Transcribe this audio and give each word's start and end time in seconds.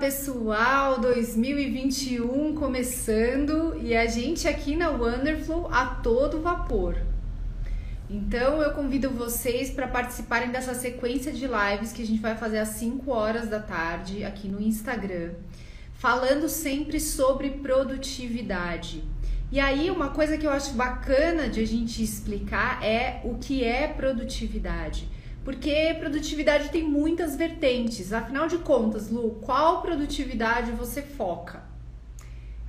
pessoal, 0.00 0.98
2021 0.98 2.54
começando 2.54 3.78
e 3.82 3.94
a 3.94 4.06
gente 4.06 4.48
aqui 4.48 4.74
na 4.74 4.88
Wonderful 4.88 5.68
a 5.70 5.84
todo 5.84 6.40
vapor. 6.40 6.96
Então 8.08 8.62
eu 8.62 8.70
convido 8.70 9.10
vocês 9.10 9.68
para 9.70 9.86
participarem 9.86 10.50
dessa 10.50 10.72
sequência 10.72 11.30
de 11.30 11.46
lives 11.46 11.92
que 11.92 12.00
a 12.00 12.06
gente 12.06 12.18
vai 12.18 12.34
fazer 12.34 12.60
às 12.60 12.68
5 12.68 13.10
horas 13.12 13.50
da 13.50 13.60
tarde 13.60 14.24
aqui 14.24 14.48
no 14.48 14.58
Instagram, 14.58 15.32
falando 15.92 16.48
sempre 16.48 16.98
sobre 16.98 17.50
produtividade. 17.50 19.04
E 19.52 19.60
aí, 19.60 19.90
uma 19.90 20.08
coisa 20.08 20.38
que 20.38 20.46
eu 20.46 20.50
acho 20.50 20.72
bacana 20.72 21.46
de 21.46 21.60
a 21.60 21.66
gente 21.66 22.02
explicar 22.02 22.82
é 22.82 23.20
o 23.22 23.34
que 23.34 23.62
é 23.62 23.86
produtividade. 23.86 25.06
Porque 25.44 25.96
produtividade 25.98 26.68
tem 26.68 26.84
muitas 26.84 27.34
vertentes. 27.36 28.12
Afinal 28.12 28.46
de 28.46 28.58
contas, 28.58 29.10
Lu, 29.10 29.38
qual 29.42 29.80
produtividade 29.80 30.70
você 30.72 31.00
foca? 31.00 31.70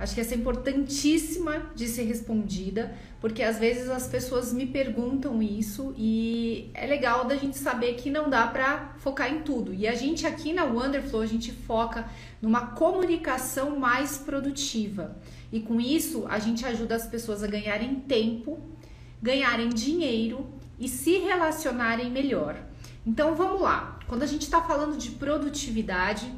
Acho 0.02 0.16
que 0.16 0.20
essa 0.20 0.34
é 0.34 0.36
importantíssima 0.36 1.70
de 1.76 1.86
ser 1.86 2.02
respondida, 2.02 2.92
porque 3.20 3.40
às 3.40 3.60
vezes 3.60 3.88
as 3.88 4.08
pessoas 4.08 4.52
me 4.52 4.66
perguntam 4.66 5.40
isso 5.40 5.94
e 5.96 6.72
é 6.74 6.86
legal 6.86 7.24
da 7.24 7.36
gente 7.36 7.56
saber 7.56 7.94
que 7.94 8.10
não 8.10 8.28
dá 8.28 8.48
para 8.48 8.94
focar 8.98 9.32
em 9.32 9.42
tudo. 9.42 9.72
E 9.72 9.86
a 9.86 9.94
gente 9.94 10.26
aqui 10.26 10.52
na 10.52 10.64
Wonderflow, 10.64 11.22
a 11.22 11.26
gente 11.26 11.52
foca 11.52 12.04
numa 12.40 12.68
comunicação 12.72 13.78
mais 13.78 14.18
produtiva. 14.18 15.16
E 15.52 15.60
com 15.60 15.80
isso, 15.80 16.26
a 16.28 16.40
gente 16.40 16.66
ajuda 16.66 16.96
as 16.96 17.06
pessoas 17.06 17.44
a 17.44 17.46
ganharem 17.46 17.94
tempo, 17.94 18.58
ganharem 19.22 19.68
dinheiro 19.68 20.48
e 20.80 20.88
se 20.88 21.18
relacionarem 21.18 22.10
melhor. 22.10 22.71
Então 23.04 23.34
vamos 23.34 23.60
lá. 23.60 23.98
Quando 24.06 24.22
a 24.22 24.26
gente 24.26 24.42
está 24.42 24.62
falando 24.62 24.96
de 24.96 25.10
produtividade, 25.10 26.32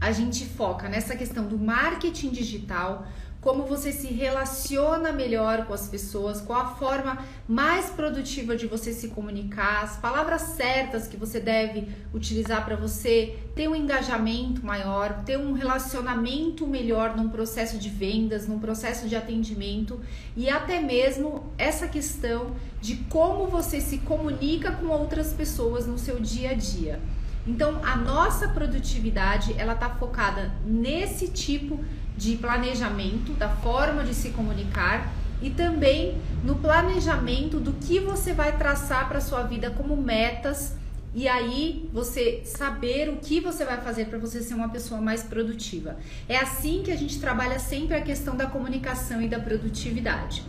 a 0.00 0.10
gente 0.12 0.46
foca 0.46 0.88
nessa 0.88 1.14
questão 1.14 1.46
do 1.46 1.58
marketing 1.58 2.30
digital, 2.30 3.06
como 3.40 3.64
você 3.64 3.90
se 3.90 4.08
relaciona 4.08 5.12
melhor 5.12 5.64
com 5.64 5.72
as 5.72 5.88
pessoas, 5.88 6.40
qual 6.40 6.60
a 6.60 6.74
forma 6.74 7.24
mais 7.48 7.86
produtiva 7.86 8.54
de 8.54 8.66
você 8.66 8.92
se 8.92 9.08
comunicar, 9.08 9.82
as 9.82 9.96
palavras 9.96 10.42
certas 10.42 11.08
que 11.08 11.16
você 11.16 11.40
deve 11.40 11.88
utilizar 12.12 12.64
para 12.66 12.76
você 12.76 13.38
ter 13.54 13.66
um 13.66 13.74
engajamento 13.74 14.64
maior, 14.64 15.24
ter 15.24 15.38
um 15.38 15.52
relacionamento 15.52 16.66
melhor 16.66 17.16
num 17.16 17.30
processo 17.30 17.78
de 17.78 17.88
vendas, 17.88 18.46
num 18.46 18.58
processo 18.58 19.08
de 19.08 19.16
atendimento 19.16 19.98
e 20.36 20.50
até 20.50 20.80
mesmo 20.80 21.50
essa 21.56 21.88
questão 21.88 22.54
de 22.80 22.96
como 23.08 23.46
você 23.46 23.80
se 23.80 23.98
comunica 23.98 24.72
com 24.72 24.88
outras 24.88 25.32
pessoas 25.32 25.86
no 25.86 25.98
seu 25.98 26.20
dia 26.20 26.50
a 26.50 26.54
dia. 26.54 27.00
Então, 27.46 27.80
a 27.82 27.96
nossa 27.96 28.48
produtividade, 28.48 29.54
ela 29.56 29.74
tá 29.74 29.88
focada 29.88 30.52
nesse 30.64 31.28
tipo 31.28 31.76
de 31.76 31.99
planejamento, 32.36 33.32
da 33.32 33.48
forma 33.48 34.04
de 34.04 34.14
se 34.14 34.30
comunicar 34.30 35.12
e 35.42 35.50
também 35.50 36.18
no 36.44 36.56
planejamento 36.56 37.58
do 37.58 37.72
que 37.72 37.98
você 37.98 38.32
vai 38.32 38.56
traçar 38.58 39.08
para 39.08 39.20
sua 39.20 39.42
vida 39.42 39.70
como 39.70 39.96
metas 39.96 40.74
e 41.14 41.26
aí 41.26 41.88
você 41.92 42.42
saber 42.44 43.08
o 43.08 43.16
que 43.16 43.40
você 43.40 43.64
vai 43.64 43.80
fazer 43.80 44.06
para 44.06 44.18
você 44.18 44.42
ser 44.42 44.54
uma 44.54 44.68
pessoa 44.68 45.00
mais 45.00 45.22
produtiva. 45.22 45.96
É 46.28 46.36
assim 46.36 46.82
que 46.84 46.92
a 46.92 46.96
gente 46.96 47.18
trabalha 47.18 47.58
sempre 47.58 47.96
a 47.96 48.00
questão 48.00 48.36
da 48.36 48.46
comunicação 48.46 49.20
e 49.20 49.28
da 49.28 49.40
produtividade. 49.40 50.44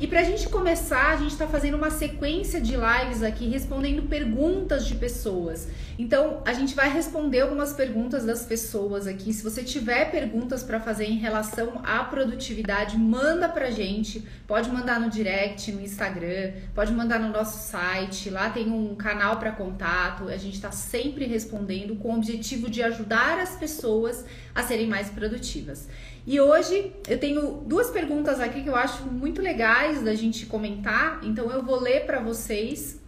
E 0.00 0.06
para 0.06 0.20
a 0.20 0.24
gente 0.24 0.48
começar, 0.48 1.10
a 1.10 1.16
gente 1.16 1.32
está 1.32 1.46
fazendo 1.46 1.74
uma 1.74 1.90
sequência 1.90 2.58
de 2.58 2.74
lives 2.74 3.22
aqui 3.22 3.46
respondendo 3.46 4.08
perguntas 4.08 4.86
de 4.86 4.94
pessoas. 4.94 5.68
Então, 5.98 6.42
a 6.46 6.54
gente 6.54 6.74
vai 6.74 6.90
responder 6.90 7.40
algumas 7.40 7.74
perguntas 7.74 8.24
das 8.24 8.46
pessoas 8.46 9.06
aqui. 9.06 9.30
Se 9.30 9.44
você 9.44 9.62
tiver 9.62 10.10
perguntas 10.10 10.62
para 10.62 10.80
fazer 10.80 11.04
em 11.04 11.18
relação 11.18 11.82
à 11.84 12.02
produtividade, 12.02 12.96
manda 12.96 13.46
para 13.46 13.70
gente. 13.70 14.26
Pode 14.46 14.70
mandar 14.70 14.98
no 14.98 15.10
direct, 15.10 15.70
no 15.70 15.82
Instagram, 15.82 16.52
pode 16.74 16.94
mandar 16.94 17.20
no 17.20 17.28
nosso 17.28 17.70
site. 17.70 18.30
Lá 18.30 18.48
tem 18.48 18.72
um 18.72 18.94
canal 18.94 19.36
para 19.36 19.52
contato. 19.52 20.28
A 20.28 20.38
gente 20.38 20.54
está 20.54 20.72
sempre 20.72 21.26
respondendo 21.26 21.94
com 21.96 22.12
o 22.12 22.16
objetivo 22.16 22.70
de 22.70 22.82
ajudar 22.82 23.38
as 23.38 23.54
pessoas 23.56 24.24
a 24.54 24.62
serem 24.62 24.86
mais 24.86 25.10
produtivas. 25.10 25.86
E 26.26 26.40
hoje 26.40 26.92
eu 27.08 27.18
tenho 27.18 27.62
duas 27.66 27.90
perguntas 27.90 28.40
aqui 28.40 28.62
que 28.62 28.68
eu 28.68 28.76
acho 28.76 29.04
muito 29.04 29.40
legais 29.40 30.02
da 30.02 30.14
gente 30.14 30.46
comentar, 30.46 31.20
então 31.22 31.50
eu 31.50 31.62
vou 31.62 31.80
ler 31.80 32.04
para 32.04 32.20
vocês. 32.20 33.00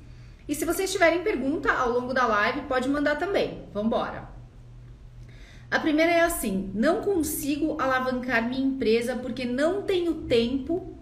E 0.49 0.55
se 0.55 0.65
vocês 0.65 0.91
tiverem 0.91 1.23
pergunta 1.23 1.73
ao 1.73 1.91
longo 1.91 2.15
da 2.15 2.27
live, 2.27 2.63
pode 2.63 2.89
mandar 2.89 3.17
também. 3.17 3.63
Vamos 3.73 3.89
embora. 3.89 4.29
A 5.71 5.79
primeira 5.79 6.13
é 6.13 6.21
assim: 6.21 6.71
não 6.75 7.03
consigo 7.03 7.81
alavancar 7.81 8.49
minha 8.49 8.65
empresa 8.65 9.17
porque 9.17 9.45
não 9.45 9.83
tenho 9.83 10.15
tempo. 10.25 10.97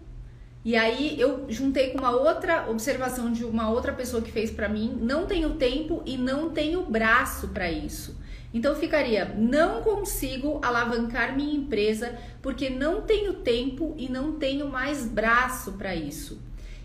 E 0.65 0.76
aí 0.76 1.19
eu 1.19 1.47
juntei 1.49 1.91
com 1.91 1.99
uma 1.99 2.10
outra 2.10 2.70
observação 2.70 3.32
de 3.32 3.44
uma 3.44 3.70
outra 3.70 3.93
pessoa 3.93 4.22
que 4.22 4.31
fez 4.31 4.50
para 4.50 4.69
mim, 4.69 4.99
não 5.00 5.26
tenho 5.26 5.54
tempo 5.54 6.03
e 6.04 6.19
não 6.19 6.50
tenho 6.50 6.84
braço 6.84 7.49
para 7.49 7.70
isso. 7.70 8.20
Então 8.53 8.75
ficaria: 8.75 9.34
não 9.37 9.83
consigo 9.83 10.61
alavancar 10.62 11.37
minha 11.37 11.56
empresa 11.56 12.19
porque 12.43 12.69
não 12.69 13.03
tenho 13.03 13.34
tempo 13.34 13.94
e 13.97 14.09
não 14.09 14.33
tenho 14.33 14.69
mais 14.69 15.06
braço 15.06 15.72
para 15.72 15.94
isso. 15.94 16.41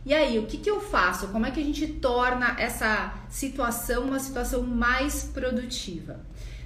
E 0.05 0.13
aí, 0.13 0.37
o 0.37 0.45
que, 0.45 0.57
que 0.57 0.69
eu 0.69 0.79
faço? 0.79 1.29
Como 1.29 1.47
é 1.47 1.51
que 1.51 1.59
a 1.59 1.63
gente 1.63 1.87
torna 1.87 2.55
essa 2.59 3.15
situação 3.27 4.03
uma 4.03 4.19
situação 4.19 4.61
mais 4.61 5.23
produtiva? 5.23 6.19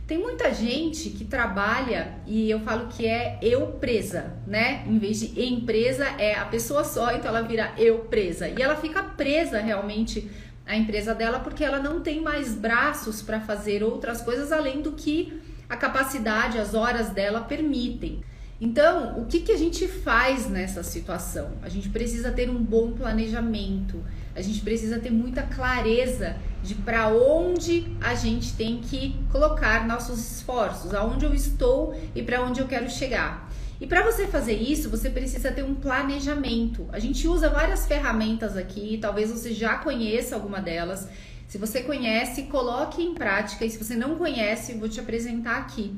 Tem 0.06 0.18
muita 0.18 0.54
gente 0.54 1.12
que 1.12 1.24
trabalha 1.24 2.16
e 2.26 2.50
eu 2.50 2.60
falo 2.62 2.88
que 2.88 3.06
é 3.06 3.38
eu 3.42 3.68
presa, 3.68 4.34
né? 4.46 4.84
Em 4.88 4.98
vez 4.98 5.20
de 5.20 5.40
empresa, 5.40 6.04
é 6.18 6.34
a 6.34 6.46
pessoa 6.46 6.84
só, 6.84 7.14
então 7.14 7.30
ela 7.30 7.44
vira 7.44 7.72
eu 7.78 8.00
presa. 8.00 8.50
E 8.50 8.62
ela 8.62 8.76
fica 8.76 9.04
presa 9.04 9.60
realmente 9.62 10.30
a 10.70 10.78
empresa 10.78 11.16
dela 11.16 11.40
porque 11.40 11.64
ela 11.64 11.80
não 11.80 12.00
tem 12.00 12.22
mais 12.22 12.54
braços 12.54 13.24
para 13.24 13.42
fazer 13.42 13.82
outras 13.82 14.22
coisas 14.22 14.52
além 14.52 14.84
do 14.84 14.92
que 14.92 15.42
a 15.68 15.76
capacidade, 15.76 16.60
as 16.60 16.76
horas 16.76 17.10
dela 17.10 17.42
permitem. 17.42 18.22
Então, 18.62 19.20
o 19.20 19.26
que, 19.26 19.40
que 19.40 19.52
a 19.52 19.58
gente 19.58 19.88
faz 19.88 20.48
nessa 20.48 20.84
situação? 20.84 21.54
A 21.64 21.70
gente 21.70 21.90
precisa 21.90 22.32
ter 22.32 22.52
um 22.52 22.62
bom 22.62 22.92
planejamento, 22.92 24.04
a 24.36 24.42
gente 24.42 24.62
precisa 24.62 25.00
ter 25.00 25.10
muita 25.10 25.42
clareza 25.42 26.36
de 26.62 26.76
para 26.76 27.08
onde 27.08 27.88
a 28.00 28.14
gente 28.14 28.54
tem 28.54 28.80
que 28.80 29.16
colocar 29.32 29.88
nossos 29.88 30.20
esforços, 30.34 30.94
aonde 30.94 31.26
eu 31.26 31.34
estou 31.34 32.00
e 32.14 32.22
para 32.22 32.44
onde 32.44 32.60
eu 32.60 32.68
quero 32.68 32.88
chegar. 32.92 33.50
E 33.82 33.88
para 33.88 34.04
você 34.04 34.28
fazer 34.28 34.56
isso, 34.56 34.90
você 34.90 35.10
precisa 35.10 35.52
ter 35.52 35.64
um 35.64 35.74
planejamento. 35.74 36.88
A 36.92 37.00
gente 37.00 37.28
usa 37.28 37.50
várias 37.50 37.88
ferramentas 37.88 38.58
aqui, 38.58 38.98
talvez 39.02 39.32
você 39.32 39.54
já 39.54 39.78
conheça 39.78 40.36
alguma 40.36 40.60
delas. 40.60 41.08
Se 41.48 41.58
você 41.58 41.82
conhece, 41.82 42.44
coloque 42.44 43.02
em 43.02 43.14
prática. 43.14 43.66
E 43.66 43.70
se 43.70 43.82
você 43.82 43.96
não 43.96 44.16
conhece, 44.16 44.74
vou 44.74 44.90
te 44.90 45.00
apresentar 45.00 45.58
aqui. 45.58 45.98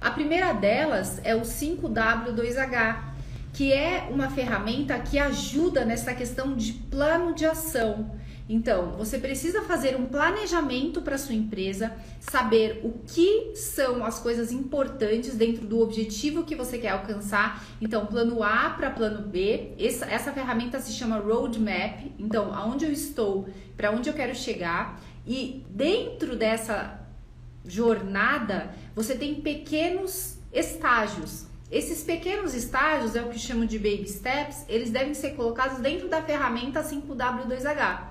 A 0.00 0.10
primeira 0.10 0.52
delas 0.52 1.20
é 1.22 1.36
o 1.36 1.42
5W2H, 1.42 2.98
que 3.52 3.72
é 3.72 4.08
uma 4.10 4.28
ferramenta 4.28 4.98
que 4.98 5.18
ajuda 5.18 5.84
nessa 5.84 6.12
questão 6.12 6.56
de 6.56 6.72
plano 6.72 7.32
de 7.32 7.46
ação. 7.46 8.10
Então, 8.52 8.96
você 8.98 9.16
precisa 9.16 9.62
fazer 9.62 9.94
um 9.94 10.06
planejamento 10.06 11.00
para 11.02 11.16
sua 11.16 11.36
empresa, 11.36 11.96
saber 12.18 12.80
o 12.82 12.90
que 13.06 13.52
são 13.54 14.04
as 14.04 14.18
coisas 14.18 14.50
importantes 14.50 15.36
dentro 15.36 15.64
do 15.64 15.78
objetivo 15.78 16.42
que 16.42 16.56
você 16.56 16.76
quer 16.76 16.88
alcançar. 16.88 17.64
Então, 17.80 18.06
plano 18.06 18.42
A 18.42 18.70
para 18.70 18.90
plano 18.90 19.22
B. 19.22 19.70
Essa, 19.78 20.04
essa 20.06 20.32
ferramenta 20.32 20.80
se 20.80 20.92
chama 20.92 21.18
Roadmap. 21.18 22.12
Então, 22.18 22.52
aonde 22.52 22.84
eu 22.84 22.90
estou, 22.90 23.48
para 23.76 23.92
onde 23.92 24.10
eu 24.10 24.14
quero 24.14 24.34
chegar. 24.34 25.00
E 25.24 25.64
dentro 25.70 26.34
dessa 26.34 27.06
jornada, 27.64 28.74
você 28.96 29.14
tem 29.14 29.36
pequenos 29.36 30.38
estágios. 30.52 31.46
Esses 31.70 32.02
pequenos 32.02 32.52
estágios 32.52 33.14
é 33.14 33.22
o 33.22 33.28
que 33.28 33.38
chamo 33.38 33.64
de 33.64 33.78
baby 33.78 34.08
steps, 34.08 34.64
eles 34.68 34.90
devem 34.90 35.14
ser 35.14 35.36
colocados 35.36 35.78
dentro 35.78 36.08
da 36.08 36.20
ferramenta 36.20 36.82
5W2H. 36.82 38.09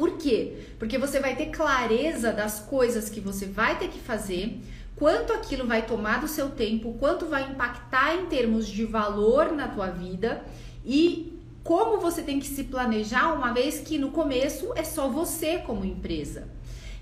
Por 0.00 0.12
quê? 0.12 0.54
Porque 0.78 0.96
você 0.96 1.20
vai 1.20 1.36
ter 1.36 1.50
clareza 1.50 2.32
das 2.32 2.58
coisas 2.58 3.10
que 3.10 3.20
você 3.20 3.44
vai 3.44 3.78
ter 3.78 3.88
que 3.88 3.98
fazer, 3.98 4.58
quanto 4.96 5.30
aquilo 5.30 5.66
vai 5.66 5.84
tomar 5.84 6.22
do 6.22 6.26
seu 6.26 6.48
tempo, 6.48 6.96
quanto 6.98 7.26
vai 7.26 7.50
impactar 7.50 8.16
em 8.16 8.24
termos 8.24 8.66
de 8.66 8.86
valor 8.86 9.52
na 9.52 9.68
tua 9.68 9.90
vida 9.90 10.42
e 10.86 11.38
como 11.62 12.00
você 12.00 12.22
tem 12.22 12.40
que 12.40 12.46
se 12.46 12.64
planejar, 12.64 13.34
uma 13.34 13.52
vez 13.52 13.80
que 13.80 13.98
no 13.98 14.10
começo 14.10 14.72
é 14.74 14.82
só 14.82 15.06
você 15.06 15.58
como 15.58 15.84
empresa. 15.84 16.48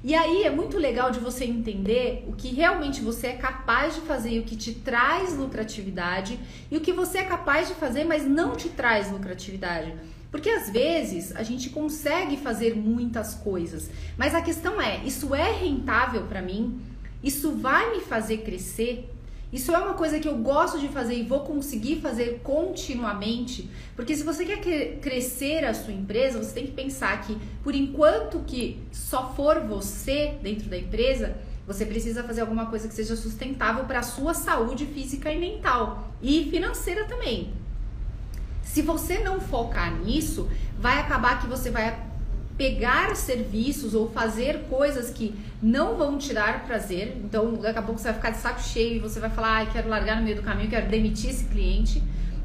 E 0.02 0.12
aí 0.12 0.42
é 0.42 0.50
muito 0.50 0.76
legal 0.76 1.12
de 1.12 1.20
você 1.20 1.44
entender 1.44 2.24
o 2.26 2.32
que 2.32 2.48
realmente 2.48 3.00
você 3.00 3.28
é 3.28 3.32
capaz 3.34 3.94
de 3.94 4.00
fazer 4.00 4.30
e 4.30 4.38
o 4.40 4.44
que 4.44 4.56
te 4.56 4.74
traz 4.74 5.36
lucratividade 5.36 6.36
e 6.68 6.76
o 6.76 6.80
que 6.80 6.92
você 6.92 7.18
é 7.18 7.24
capaz 7.24 7.68
de 7.68 7.74
fazer, 7.74 8.02
mas 8.02 8.24
não 8.24 8.56
te 8.56 8.68
traz 8.68 9.08
lucratividade. 9.08 9.94
Porque 10.30 10.50
às 10.50 10.68
vezes 10.68 11.34
a 11.34 11.42
gente 11.42 11.70
consegue 11.70 12.36
fazer 12.36 12.76
muitas 12.76 13.34
coisas, 13.34 13.90
mas 14.16 14.34
a 14.34 14.42
questão 14.42 14.80
é: 14.80 15.02
isso 15.04 15.34
é 15.34 15.52
rentável 15.52 16.22
para 16.22 16.42
mim? 16.42 16.80
Isso 17.22 17.52
vai 17.52 17.96
me 17.96 18.00
fazer 18.00 18.38
crescer? 18.38 19.08
Isso 19.50 19.72
é 19.72 19.78
uma 19.78 19.94
coisa 19.94 20.20
que 20.20 20.28
eu 20.28 20.36
gosto 20.36 20.78
de 20.78 20.88
fazer 20.88 21.14
e 21.14 21.22
vou 21.22 21.40
conseguir 21.40 22.02
fazer 22.02 22.40
continuamente, 22.42 23.70
porque 23.96 24.14
se 24.14 24.22
você 24.22 24.44
quer 24.44 24.98
crescer 25.00 25.64
a 25.64 25.72
sua 25.72 25.94
empresa, 25.94 26.38
você 26.38 26.52
tem 26.52 26.66
que 26.66 26.72
pensar 26.72 27.18
que 27.22 27.34
por 27.64 27.74
enquanto 27.74 28.40
que 28.40 28.78
só 28.92 29.32
for 29.34 29.60
você 29.60 30.34
dentro 30.42 30.68
da 30.68 30.76
empresa, 30.76 31.34
você 31.66 31.86
precisa 31.86 32.22
fazer 32.22 32.42
alguma 32.42 32.66
coisa 32.66 32.88
que 32.88 32.94
seja 32.94 33.16
sustentável 33.16 33.84
para 33.86 34.00
a 34.00 34.02
sua 34.02 34.34
saúde 34.34 34.84
física 34.84 35.32
e 35.32 35.38
mental 35.38 36.12
e 36.20 36.48
financeira 36.50 37.04
também. 37.04 37.50
Se 38.68 38.82
você 38.82 39.18
não 39.20 39.40
focar 39.40 39.98
nisso, 39.98 40.46
vai 40.78 41.00
acabar 41.00 41.40
que 41.40 41.46
você 41.46 41.70
vai 41.70 41.98
pegar 42.58 43.16
serviços 43.16 43.94
ou 43.94 44.10
fazer 44.10 44.66
coisas 44.68 45.08
que 45.08 45.34
não 45.62 45.96
vão 45.96 46.18
te 46.18 46.34
dar 46.34 46.66
prazer. 46.66 47.16
Então, 47.24 47.54
daqui 47.54 47.78
a 47.78 47.82
pouco 47.82 47.98
você 47.98 48.08
vai 48.08 48.14
ficar 48.14 48.30
de 48.30 48.36
saco 48.36 48.60
cheio 48.60 48.96
e 48.96 48.98
você 48.98 49.18
vai 49.18 49.30
falar, 49.30 49.62
ah, 49.62 49.66
quero 49.66 49.88
largar 49.88 50.16
no 50.16 50.22
meio 50.22 50.36
do 50.36 50.42
caminho, 50.42 50.68
quero 50.68 50.86
demitir 50.86 51.30
esse 51.30 51.44
cliente. 51.44 52.02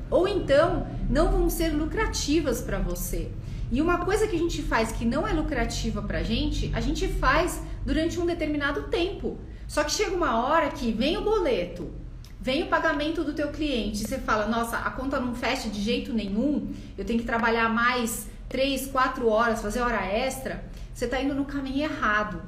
Ou 0.09 0.25
então, 0.25 0.87
não 1.09 1.29
vão 1.29 1.49
ser 1.49 1.71
lucrativas 1.71 2.61
para 2.61 2.79
você. 2.79 3.29
E 3.69 3.81
uma 3.81 4.05
coisa 4.05 4.25
que 4.25 4.37
a 4.37 4.39
gente 4.39 4.61
faz 4.61 4.93
que 4.93 5.03
não 5.03 5.27
é 5.27 5.33
lucrativa 5.33 6.01
pra 6.01 6.23
gente, 6.23 6.71
a 6.73 6.79
gente 6.79 7.05
faz 7.05 7.61
durante 7.85 8.17
um 8.17 8.25
determinado 8.25 8.83
tempo. 8.83 9.37
Só 9.67 9.83
que 9.83 9.91
chega 9.91 10.15
uma 10.15 10.41
hora 10.45 10.69
que 10.69 10.89
vem 10.93 11.17
o 11.17 11.21
boleto, 11.21 11.91
vem 12.43 12.63
o 12.63 12.67
pagamento 12.67 13.23
do 13.23 13.31
teu 13.31 13.47
cliente, 13.53 13.99
você 13.99 14.17
fala, 14.17 14.47
nossa, 14.47 14.75
a 14.75 14.91
conta 14.91 15.17
não 15.17 15.33
fecha 15.33 15.69
de 15.69 15.81
jeito 15.81 16.11
nenhum, 16.11 16.73
eu 16.97 17.05
tenho 17.05 17.19
que 17.19 17.25
trabalhar 17.25 17.69
mais 17.69 18.27
três, 18.49 18.85
quatro 18.85 19.29
horas, 19.29 19.61
fazer 19.61 19.79
hora 19.79 20.05
extra, 20.05 20.61
você 20.93 21.05
está 21.05 21.21
indo 21.21 21.33
no 21.33 21.45
caminho 21.45 21.85
errado. 21.85 22.41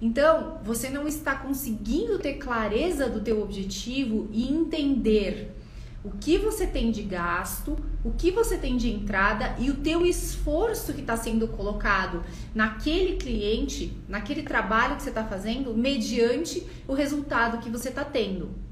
Então, 0.00 0.60
você 0.64 0.88
não 0.88 1.06
está 1.06 1.34
conseguindo 1.34 2.18
ter 2.18 2.34
clareza 2.34 3.06
do 3.06 3.20
teu 3.20 3.42
objetivo 3.42 4.28
e 4.32 4.50
entender 4.50 5.54
o 6.02 6.10
que 6.12 6.38
você 6.38 6.66
tem 6.66 6.90
de 6.90 7.02
gasto, 7.02 7.76
o 8.02 8.12
que 8.12 8.30
você 8.30 8.56
tem 8.56 8.78
de 8.78 8.90
entrada 8.90 9.56
e 9.58 9.68
o 9.70 9.76
teu 9.76 10.06
esforço 10.06 10.94
que 10.94 11.02
está 11.02 11.18
sendo 11.18 11.48
colocado 11.48 12.24
naquele 12.54 13.16
cliente, 13.16 13.94
naquele 14.08 14.42
trabalho 14.42 14.96
que 14.96 15.02
você 15.02 15.10
está 15.10 15.24
fazendo, 15.24 15.74
mediante 15.74 16.66
o 16.88 16.94
resultado 16.94 17.58
que 17.58 17.68
você 17.68 17.90
está 17.90 18.04
tendo. 18.04 18.64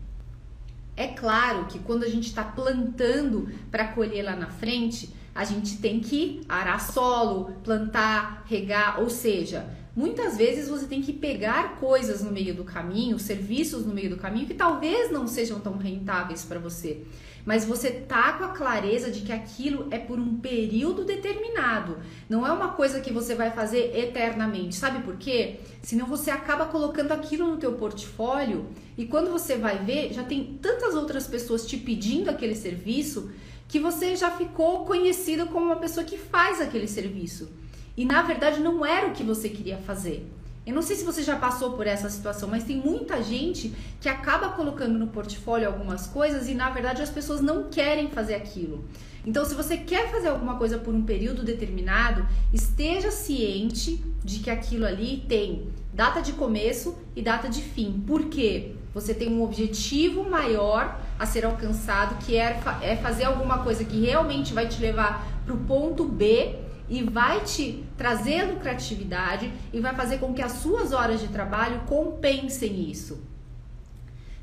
É 0.97 1.09
claro 1.09 1.67
que 1.67 1.79
quando 1.79 2.05
a 2.05 2.09
gente 2.09 2.27
está 2.27 2.45
plantando 2.45 3.49
para 3.71 3.89
colher 3.89 4.25
lá 4.25 4.37
na 4.37 4.49
frente, 4.49 5.11
a 5.35 5.45
gente 5.45 5.79
tem 5.79 6.01
que 6.01 6.43
arar 6.49 6.81
solo, 6.81 7.57
plantar, 7.65 8.45
regar, 8.47 9.01
ou 9.01 9.09
seja, 9.09 9.67
muitas 9.97 10.37
vezes 10.37 10.69
você 10.69 10.87
tem 10.87 11.01
que 11.01 11.13
pegar 11.13 11.77
coisas 11.77 12.23
no 12.23 12.31
meio 12.31 12.55
do 12.55 12.65
caminho, 12.65 13.19
serviços 13.19 13.87
no 13.87 13.95
meio 13.95 14.11
do 14.11 14.17
caminho 14.17 14.47
que 14.47 14.55
talvez 14.55 15.11
não 15.11 15.27
sejam 15.27 15.59
tão 15.61 15.79
rentáveis 15.79 16.45
para 16.45 16.59
você. 16.59 17.03
Mas 17.45 17.65
você 17.65 17.91
tá 17.91 18.35
com 18.35 18.45
a 18.45 18.49
clareza 18.49 19.11
de 19.11 19.21
que 19.21 19.33
aquilo 19.33 19.89
é 19.91 19.99
por 19.99 20.19
um 20.19 20.39
período 20.39 21.05
determinado. 21.05 21.99
Não 22.29 22.47
é 22.47 22.53
uma 22.53 22.69
coisa 22.69 23.01
que 23.01 23.13
você 23.13 23.35
vai 23.35 23.51
fazer 23.51 23.97
eternamente. 23.97 24.77
Sabe 24.77 25.03
por 25.03 25.17
quê? 25.17 25.61
Senão 25.83 26.07
você 26.07 26.31
acaba 26.31 26.67
colocando 26.67 27.13
aquilo 27.13 27.49
no 27.49 27.57
teu 27.57 27.73
portfólio 27.73 28.67
e 28.97 29.07
quando 29.07 29.31
você 29.31 29.57
vai 29.57 29.79
ver, 29.79 30.13
já 30.13 30.23
tem 30.23 30.59
tantas 30.63 30.95
outras 30.95 31.27
pessoas 31.27 31.67
te 31.67 31.77
pedindo 31.77 32.31
aquele 32.31 32.55
serviço 32.55 33.33
que 33.67 33.81
você 33.81 34.15
já 34.15 34.31
ficou 34.31 34.85
conhecido 34.85 35.47
como 35.47 35.67
uma 35.67 35.77
pessoa 35.77 36.05
que 36.05 36.19
faz 36.19 36.61
aquele 36.61 36.87
serviço. 36.87 37.51
E 37.97 38.05
na 38.05 38.23
verdade 38.23 38.61
não 38.61 38.85
era 38.85 39.09
o 39.09 39.13
que 39.13 39.23
você 39.23 39.49
queria 39.49 39.79
fazer. 39.79 40.27
Eu 40.65 40.75
não 40.75 40.83
sei 40.83 40.95
se 40.95 41.05
você 41.05 41.23
já 41.25 41.37
passou 41.37 41.73
por 41.73 41.89
essa 41.89 42.09
situação, 42.09 42.49
mas 42.49 42.63
tem 42.63 42.77
muita 42.77 43.21
gente 43.21 43.75
que 44.01 44.09
acaba 44.09 44.51
colocando 44.51 44.97
no 44.97 45.09
portfólio 45.09 45.67
algumas 45.67 46.07
coisas 46.07 46.49
e 46.49 46.55
na 46.55 46.71
verdade 46.71 47.03
as 47.03 47.11
pessoas 47.11 47.41
não 47.41 47.65
querem 47.65 48.09
fazer 48.11 48.35
aquilo. 48.37 48.85
Então, 49.27 49.45
se 49.45 49.55
você 49.55 49.77
quer 49.77 50.11
fazer 50.11 50.29
alguma 50.29 50.57
coisa 50.57 50.79
por 50.79 50.95
um 50.95 51.03
período 51.03 51.45
determinado, 51.45 52.27
esteja 52.53 53.11
ciente 53.11 54.03
de 54.25 54.41
que 54.41 54.51
aquilo 54.51 54.85
ali 54.85 55.25
tem 55.29 55.69
data 55.93 56.21
de 56.21 56.33
começo 56.33 56.97
e 57.15 57.23
data 57.23 57.49
de 57.49 57.63
fim. 57.63 58.03
Por 58.07 58.27
quê? 58.27 58.73
Você 58.95 59.15
tem 59.15 59.29
um 59.33 59.43
objetivo 59.43 60.29
maior 60.29 61.01
a 61.19 61.27
ser 61.27 61.45
alcançado, 61.45 62.25
que 62.25 62.37
é, 62.37 62.61
é 62.83 62.97
fazer 62.97 63.25
alguma 63.25 63.59
coisa 63.59 63.85
que 63.85 64.01
realmente 64.01 64.53
vai 64.53 64.67
te 64.69 64.81
levar 64.81 65.27
para 65.45 65.55
o 65.55 65.59
ponto 65.59 66.05
B 66.05 66.57
e 66.93 67.03
vai 67.03 67.41
te 67.41 67.83
trazer 67.97 68.43
lucratividade 68.43 69.51
e 69.73 69.81
vai 69.81 69.95
fazer 69.95 70.19
com 70.19 70.35
que 70.35 70.43
as 70.43 70.53
suas 70.53 70.93
horas 70.93 71.23
de 71.23 71.29
trabalho 71.29 71.81
compensem 71.87 72.91
isso. 72.91 73.19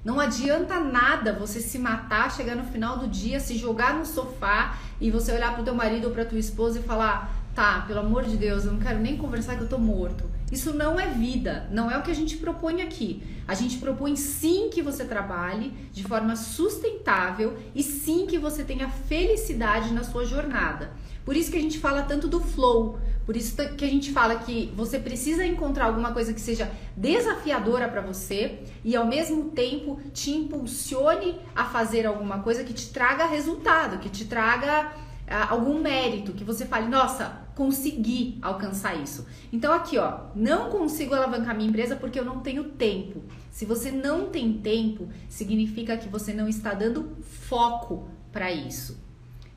Não 0.04 0.20
adianta 0.20 0.80
nada 0.80 1.32
você 1.32 1.62
se 1.62 1.78
matar, 1.78 2.32
chegar 2.32 2.56
no 2.56 2.64
final 2.64 2.98
do 2.98 3.08
dia, 3.08 3.40
se 3.40 3.56
jogar 3.56 3.94
no 3.94 4.04
sofá 4.04 4.80
e 5.00 5.12
você 5.12 5.32
olhar 5.32 5.52
para 5.52 5.62
o 5.62 5.64
teu 5.64 5.76
marido 5.76 6.06
ou 6.06 6.12
para 6.12 6.26
tua 6.26 6.40
esposa 6.40 6.80
e 6.80 6.84
falar: 6.84 7.32
"Tá, 7.54 7.84
pelo 7.88 8.00
amor 8.00 8.24
de 8.24 8.36
Deus, 8.36 8.66
eu 8.66 8.72
não 8.72 8.80
quero 8.80 8.98
nem 8.98 9.16
conversar 9.16 9.56
que 9.56 9.62
eu 9.62 9.70
tô 9.70 9.78
morto". 9.78 10.24
Isso 10.52 10.74
não 10.74 11.00
é 11.00 11.08
vida, 11.08 11.68
não 11.72 11.92
é 11.92 11.98
o 11.98 12.02
que 12.02 12.10
a 12.10 12.16
gente 12.16 12.38
propõe 12.38 12.82
aqui. 12.82 13.24
A 13.48 13.54
gente 13.54 13.78
propõe 13.78 14.16
sim 14.16 14.70
que 14.70 14.82
você 14.82 15.06
trabalhe 15.06 15.74
de 15.92 16.04
forma 16.04 16.36
sustentável 16.36 17.58
e 17.76 17.84
sim 17.84 18.26
que 18.26 18.38
você 18.38 18.64
tenha 18.64 18.90
felicidade 18.90 19.94
na 19.94 20.04
sua 20.04 20.26
jornada. 20.26 20.92
Por 21.24 21.36
isso 21.36 21.52
que 21.52 21.58
a 21.58 21.62
gente 21.62 21.78
fala 21.78 22.02
tanto 22.02 22.28
do 22.28 22.40
flow, 22.40 22.98
por 23.26 23.38
isso 23.38 23.56
que 23.78 23.86
a 23.86 23.88
gente 23.88 24.12
fala 24.12 24.38
que 24.38 24.74
você 24.76 24.98
precisa 24.98 25.46
encontrar 25.46 25.86
alguma 25.86 26.12
coisa 26.12 26.34
que 26.34 26.42
seja 26.42 26.72
desafiadora 26.98 27.88
para 27.88 28.02
você 28.02 28.64
e 28.84 28.96
ao 28.96 29.06
mesmo 29.06 29.52
tempo 29.52 30.00
te 30.12 30.32
impulsione 30.32 31.40
a 31.56 31.66
fazer 31.66 32.08
alguma 32.08 32.40
coisa 32.40 32.64
que 32.64 32.74
te 32.74 32.90
traga 32.90 33.28
resultado, 33.28 34.00
que 34.00 34.10
te 34.10 34.26
traga 34.26 34.92
algum 35.36 35.80
mérito, 35.80 36.34
que 36.34 36.44
você 36.44 36.66
fale, 36.66 36.88
nossa, 36.88 37.48
consegui 37.56 38.40
alcançar 38.42 38.96
isso. 38.96 39.28
Então 39.52 39.74
aqui, 39.74 39.98
ó, 39.98 40.28
não 40.36 40.70
consigo 40.70 41.14
alavancar 41.14 41.56
minha 41.56 41.70
empresa 41.70 41.96
porque 41.96 42.20
eu 42.20 42.26
não 42.26 42.40
tenho 42.40 42.64
tempo. 42.64 43.22
Se 43.52 43.66
você 43.66 43.92
não 43.92 44.30
tem 44.30 44.54
tempo, 44.54 45.10
significa 45.28 45.98
que 45.98 46.08
você 46.08 46.34
não 46.34 46.48
está 46.48 46.74
dando 46.74 47.18
foco 47.22 48.10
para 48.32 48.52
isso. 48.52 48.98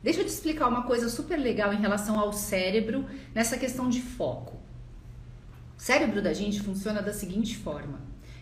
Deixa 0.02 0.20
eu 0.20 0.24
te 0.24 0.30
explicar 0.30 0.68
uma 0.68 0.82
coisa 0.82 1.08
super 1.08 1.36
legal 1.36 1.72
em 1.72 1.80
relação 1.80 2.18
ao 2.18 2.32
cérebro 2.32 3.06
nessa 3.34 3.56
questão 3.56 3.88
de 3.88 4.02
foco. 4.02 4.56
O 5.78 5.80
cérebro 5.80 6.20
da 6.20 6.32
gente 6.32 6.60
funciona 6.60 7.00
da 7.00 7.12
seguinte 7.12 7.56
forma. 7.56 8.00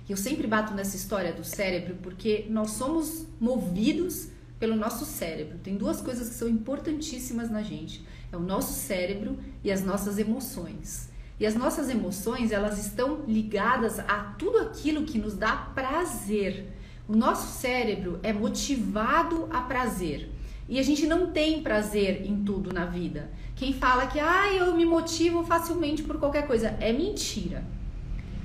Eu 0.09 0.17
sempre 0.17 0.47
bato 0.47 0.75
nessa 0.75 0.97
história 0.97 1.33
do 1.33 1.45
cérebro 1.45 1.97
porque 2.03 2.47
nós 2.49 2.73
somos 2.73 3.27
movidos 3.39 4.29
pelo 4.61 4.77
nosso 4.77 5.07
cérebro. 5.07 5.59
Tem 5.59 5.77
duas 5.77 6.03
coisas 6.03 6.29
que 6.29 6.35
são 6.35 6.47
importantíssimas 6.49 7.51
na 7.51 7.63
gente: 7.63 8.07
é 8.31 8.37
o 8.37 8.41
nosso 8.41 8.75
cérebro 8.75 9.39
e 9.65 9.73
as 9.73 9.83
nossas 9.83 10.19
emoções. 10.19 11.11
E 11.41 11.47
as 11.47 11.55
nossas 11.55 11.89
emoções, 11.89 12.53
elas 12.53 12.79
estão 12.79 13.25
ligadas 13.27 13.99
a 13.99 14.35
tudo 14.39 14.59
aquilo 14.59 15.05
que 15.05 15.19
nos 15.19 15.35
dá 15.35 15.57
prazer. 15.57 16.67
O 17.09 17.17
nosso 17.17 17.59
cérebro 17.59 18.21
é 18.23 18.31
motivado 18.31 19.49
a 19.51 19.63
prazer. 19.63 20.31
E 20.69 20.79
a 20.79 20.83
gente 20.83 21.07
não 21.07 21.33
tem 21.33 21.63
prazer 21.63 22.25
em 22.27 22.45
tudo 22.45 22.73
na 22.73 22.85
vida. 22.85 23.31
Quem 23.57 23.73
fala 23.73 24.07
que 24.07 24.21
ah, 24.21 24.53
eu 24.53 24.77
me 24.77 24.85
motivo 24.85 25.43
facilmente 25.43 26.03
por 26.03 26.19
qualquer 26.19 26.47
coisa 26.47 26.77
é 26.79 26.93
mentira. 26.93 27.65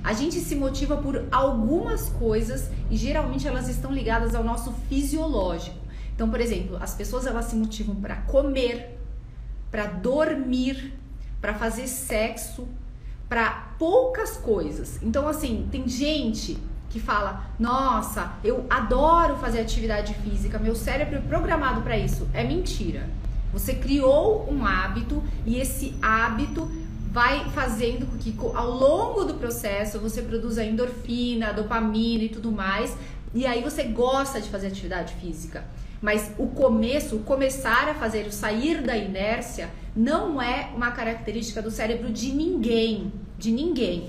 A 0.02 0.12
gente 0.12 0.36
se 0.36 0.54
motiva 0.54 0.96
por 0.96 1.26
algumas 1.30 2.08
coisas 2.08 2.70
e 2.90 2.96
geralmente 2.96 3.46
elas 3.46 3.68
estão 3.68 3.92
ligadas 3.92 4.34
ao 4.34 4.42
nosso 4.42 4.72
fisiológico. 4.88 5.85
Então, 6.16 6.30
por 6.30 6.40
exemplo, 6.40 6.78
as 6.80 6.94
pessoas 6.94 7.26
elas 7.26 7.44
se 7.44 7.54
motivam 7.54 7.94
para 7.94 8.16
comer, 8.16 8.98
para 9.70 9.84
dormir, 9.84 10.94
para 11.42 11.52
fazer 11.52 11.86
sexo, 11.86 12.66
para 13.28 13.74
poucas 13.78 14.38
coisas. 14.38 14.98
Então, 15.02 15.28
assim, 15.28 15.68
tem 15.70 15.86
gente 15.86 16.56
que 16.88 16.98
fala: 16.98 17.44
"Nossa, 17.58 18.32
eu 18.42 18.64
adoro 18.70 19.36
fazer 19.36 19.60
atividade 19.60 20.14
física, 20.14 20.58
meu 20.58 20.74
cérebro 20.74 21.16
é 21.16 21.20
programado 21.20 21.82
para 21.82 21.98
isso". 21.98 22.26
É 22.32 22.42
mentira. 22.42 23.10
Você 23.52 23.74
criou 23.74 24.50
um 24.50 24.66
hábito 24.66 25.22
e 25.44 25.60
esse 25.60 25.94
hábito 26.00 26.66
vai 27.12 27.48
fazendo 27.50 28.06
com 28.06 28.18
que 28.18 28.34
ao 28.54 28.70
longo 28.70 29.24
do 29.24 29.34
processo 29.34 29.98
você 29.98 30.20
produza 30.20 30.64
endorfina, 30.64 31.52
dopamina 31.52 32.24
e 32.24 32.28
tudo 32.28 32.52
mais, 32.52 32.94
e 33.36 33.44
aí 33.44 33.62
você 33.62 33.82
gosta 33.82 34.40
de 34.40 34.48
fazer 34.48 34.68
atividade 34.68 35.12
física. 35.16 35.62
Mas 36.00 36.32
o 36.38 36.46
começo, 36.46 37.16
o 37.16 37.22
começar 37.22 37.86
a 37.86 37.94
fazer, 37.94 38.26
o 38.26 38.32
sair 38.32 38.80
da 38.80 38.96
inércia, 38.96 39.68
não 39.94 40.40
é 40.40 40.70
uma 40.74 40.90
característica 40.90 41.60
do 41.60 41.70
cérebro 41.70 42.10
de 42.10 42.32
ninguém, 42.32 43.12
de 43.36 43.52
ninguém. 43.52 44.08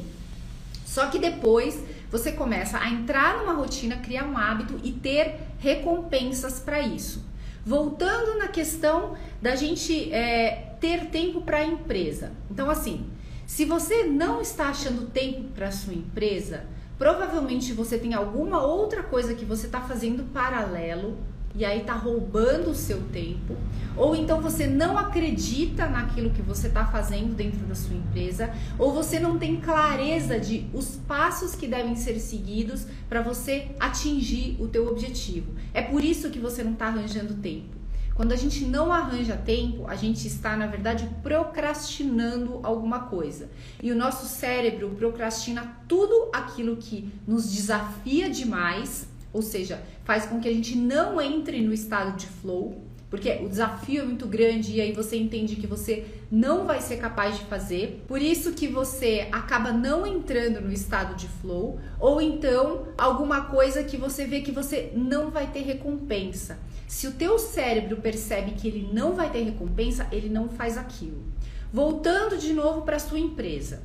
Só 0.85 1.07
que 1.07 1.19
depois 1.19 1.77
você 2.09 2.31
começa 2.31 2.77
a 2.77 2.89
entrar 2.89 3.39
numa 3.39 3.51
rotina, 3.51 3.97
criar 3.97 4.23
um 4.23 4.37
hábito 4.37 4.79
e 4.81 4.93
ter 4.93 5.35
recompensas 5.59 6.61
para 6.61 6.79
isso. 6.79 7.25
Voltando 7.65 8.37
na 8.37 8.47
questão 8.47 9.17
da 9.41 9.57
gente 9.57 10.09
é, 10.13 10.73
ter 10.79 11.07
tempo 11.07 11.41
para 11.41 11.57
a 11.57 11.65
empresa. 11.65 12.31
Então, 12.49 12.69
assim, 12.69 13.05
se 13.45 13.65
você 13.65 14.05
não 14.05 14.39
está 14.39 14.69
achando 14.69 15.09
tempo 15.09 15.43
para 15.53 15.69
sua 15.69 15.93
empresa, 15.93 16.65
Provavelmente 16.97 17.73
você 17.73 17.97
tem 17.97 18.13
alguma 18.13 18.63
outra 18.63 19.03
coisa 19.03 19.33
que 19.33 19.45
você 19.45 19.67
está 19.67 19.81
fazendo 19.81 20.23
paralelo 20.33 21.17
e 21.55 21.65
aí 21.65 21.81
tá 21.81 21.93
roubando 21.93 22.69
o 22.69 22.75
seu 22.75 23.01
tempo, 23.11 23.55
ou 23.95 24.15
então 24.15 24.39
você 24.39 24.67
não 24.67 24.95
acredita 24.95 25.87
naquilo 25.87 26.29
que 26.29 26.41
você 26.41 26.67
está 26.67 26.85
fazendo 26.85 27.35
dentro 27.35 27.59
da 27.65 27.73
sua 27.73 27.95
empresa, 27.95 28.51
ou 28.77 28.93
você 28.93 29.19
não 29.19 29.39
tem 29.39 29.59
clareza 29.59 30.39
de 30.39 30.67
os 30.71 30.97
passos 31.07 31.55
que 31.55 31.67
devem 31.67 31.95
ser 31.95 32.19
seguidos 32.19 32.85
para 33.09 33.21
você 33.21 33.69
atingir 33.79 34.55
o 34.59 34.67
teu 34.67 34.87
objetivo. 34.87 35.51
É 35.73 35.81
por 35.81 36.03
isso 36.03 36.29
que 36.29 36.37
você 36.37 36.63
não 36.63 36.73
está 36.73 36.87
arranjando 36.87 37.33
tempo. 37.35 37.76
Quando 38.17 38.33
a 38.33 38.35
gente 38.35 38.65
não 38.65 38.91
arranja 38.91 39.37
tempo, 39.37 39.85
a 39.87 39.95
gente 39.95 40.27
está, 40.27 40.57
na 40.57 40.65
verdade, 40.65 41.07
procrastinando 41.21 42.59
alguma 42.63 43.01
coisa. 43.01 43.47
E 43.81 43.91
o 43.91 43.95
nosso 43.95 44.25
cérebro 44.25 44.89
procrastina 44.97 45.77
tudo 45.87 46.29
aquilo 46.33 46.75
que 46.77 47.13
nos 47.27 47.49
desafia 47.49 48.27
demais 48.27 49.07
ou 49.37 49.41
seja, 49.43 49.83
faz 50.03 50.25
com 50.25 50.39
que 50.39 50.47
a 50.47 50.53
gente 50.53 50.75
não 50.75 51.21
entre 51.21 51.61
no 51.61 51.71
estado 51.71 52.17
de 52.17 52.25
flow, 52.25 52.86
porque 53.09 53.31
o 53.41 53.47
desafio 53.47 54.01
é 54.01 54.05
muito 54.05 54.27
grande 54.27 54.73
e 54.73 54.81
aí 54.81 54.91
você 54.91 55.17
entende 55.17 55.55
que 55.55 55.65
você 55.65 56.05
não 56.29 56.65
vai 56.65 56.81
ser 56.81 56.97
capaz 56.97 57.37
de 57.37 57.45
fazer. 57.45 58.03
Por 58.07 58.21
isso 58.21 58.51
que 58.51 58.67
você 58.67 59.27
acaba 59.31 59.71
não 59.71 60.05
entrando 60.05 60.59
no 60.59 60.71
estado 60.71 61.15
de 61.15 61.27
flow 61.27 61.79
ou 61.99 62.21
então 62.21 62.87
alguma 62.97 63.45
coisa 63.45 63.83
que 63.83 63.95
você 63.95 64.25
vê 64.25 64.41
que 64.41 64.51
você 64.51 64.91
não 64.93 65.31
vai 65.31 65.47
ter 65.47 65.61
recompensa. 65.61 66.59
Se 66.87 67.07
o 67.07 67.13
teu 67.13 67.39
cérebro 67.39 67.97
percebe 67.97 68.51
que 68.51 68.67
ele 68.67 68.89
não 68.91 69.13
vai 69.13 69.29
ter 69.29 69.43
recompensa, 69.43 70.07
ele 70.11 70.29
não 70.29 70.49
faz 70.49 70.77
aquilo. 70.77 71.23
Voltando 71.71 72.37
de 72.37 72.53
novo 72.53 72.81
para 72.81 72.99
sua 72.99 73.19
empresa. 73.19 73.81